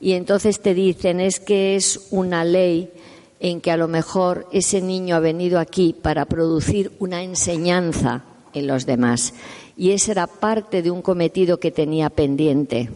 [0.00, 2.90] Y entonces te dicen es que es una ley
[3.40, 8.66] en que a lo mejor ese niño ha venido aquí para producir una enseñanza en
[8.66, 9.34] los demás
[9.76, 12.88] y esa era parte de un cometido que tenía pendiente.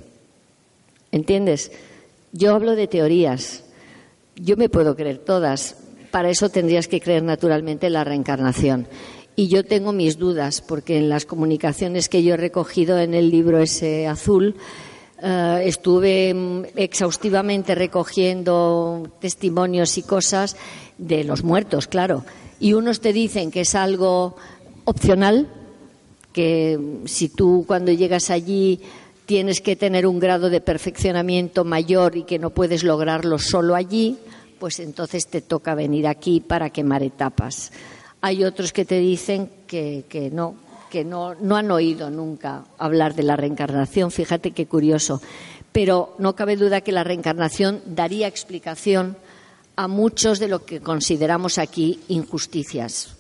[1.12, 1.72] ¿Entiendes?
[2.32, 3.64] Yo hablo de teorías.
[4.36, 5.76] Yo me puedo creer todas.
[6.11, 8.86] Para eso tendrías que creer naturalmente en la reencarnación.
[9.36, 13.30] Y yo tengo mis dudas, porque en las comunicaciones que yo he recogido en el
[13.30, 14.57] libro ese azul,
[15.23, 20.57] eh, estuve mm, exhaustivamente recogiendo testimonios y cosas
[20.99, 22.25] de los muertos, claro.
[22.59, 24.37] Y unos te dicen que es algo
[24.85, 25.49] opcional,
[26.33, 28.81] que si tú cuando llegas allí
[29.27, 34.18] tienes que tener un grado de perfeccionamiento mayor y que no puedes lograrlo solo allí,
[34.59, 37.73] pues entonces te toca venir aquí para quemar etapas.
[38.21, 40.57] Hay otros que te dicen que, que no,
[40.91, 44.11] que no, no han oído nunca hablar de la reencarnación.
[44.11, 45.22] Fíjate qué curioso.
[45.72, 49.16] Pero no cabe duda que la reencarnación daría explicación
[49.76, 53.14] a muchos de lo que consideramos aquí injusticias.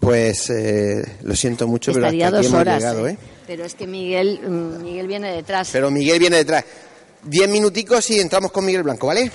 [0.00, 3.12] Pues eh, lo siento mucho, pero hasta aquí hemos llegado, ¿eh?
[3.12, 3.18] ¿eh?
[3.46, 5.70] Pero es que Miguel, mm, Miguel viene detrás.
[5.72, 6.64] Pero Miguel viene detrás.
[7.22, 9.30] Diez minuticos y entramos con Miguel Blanco, ¿vale?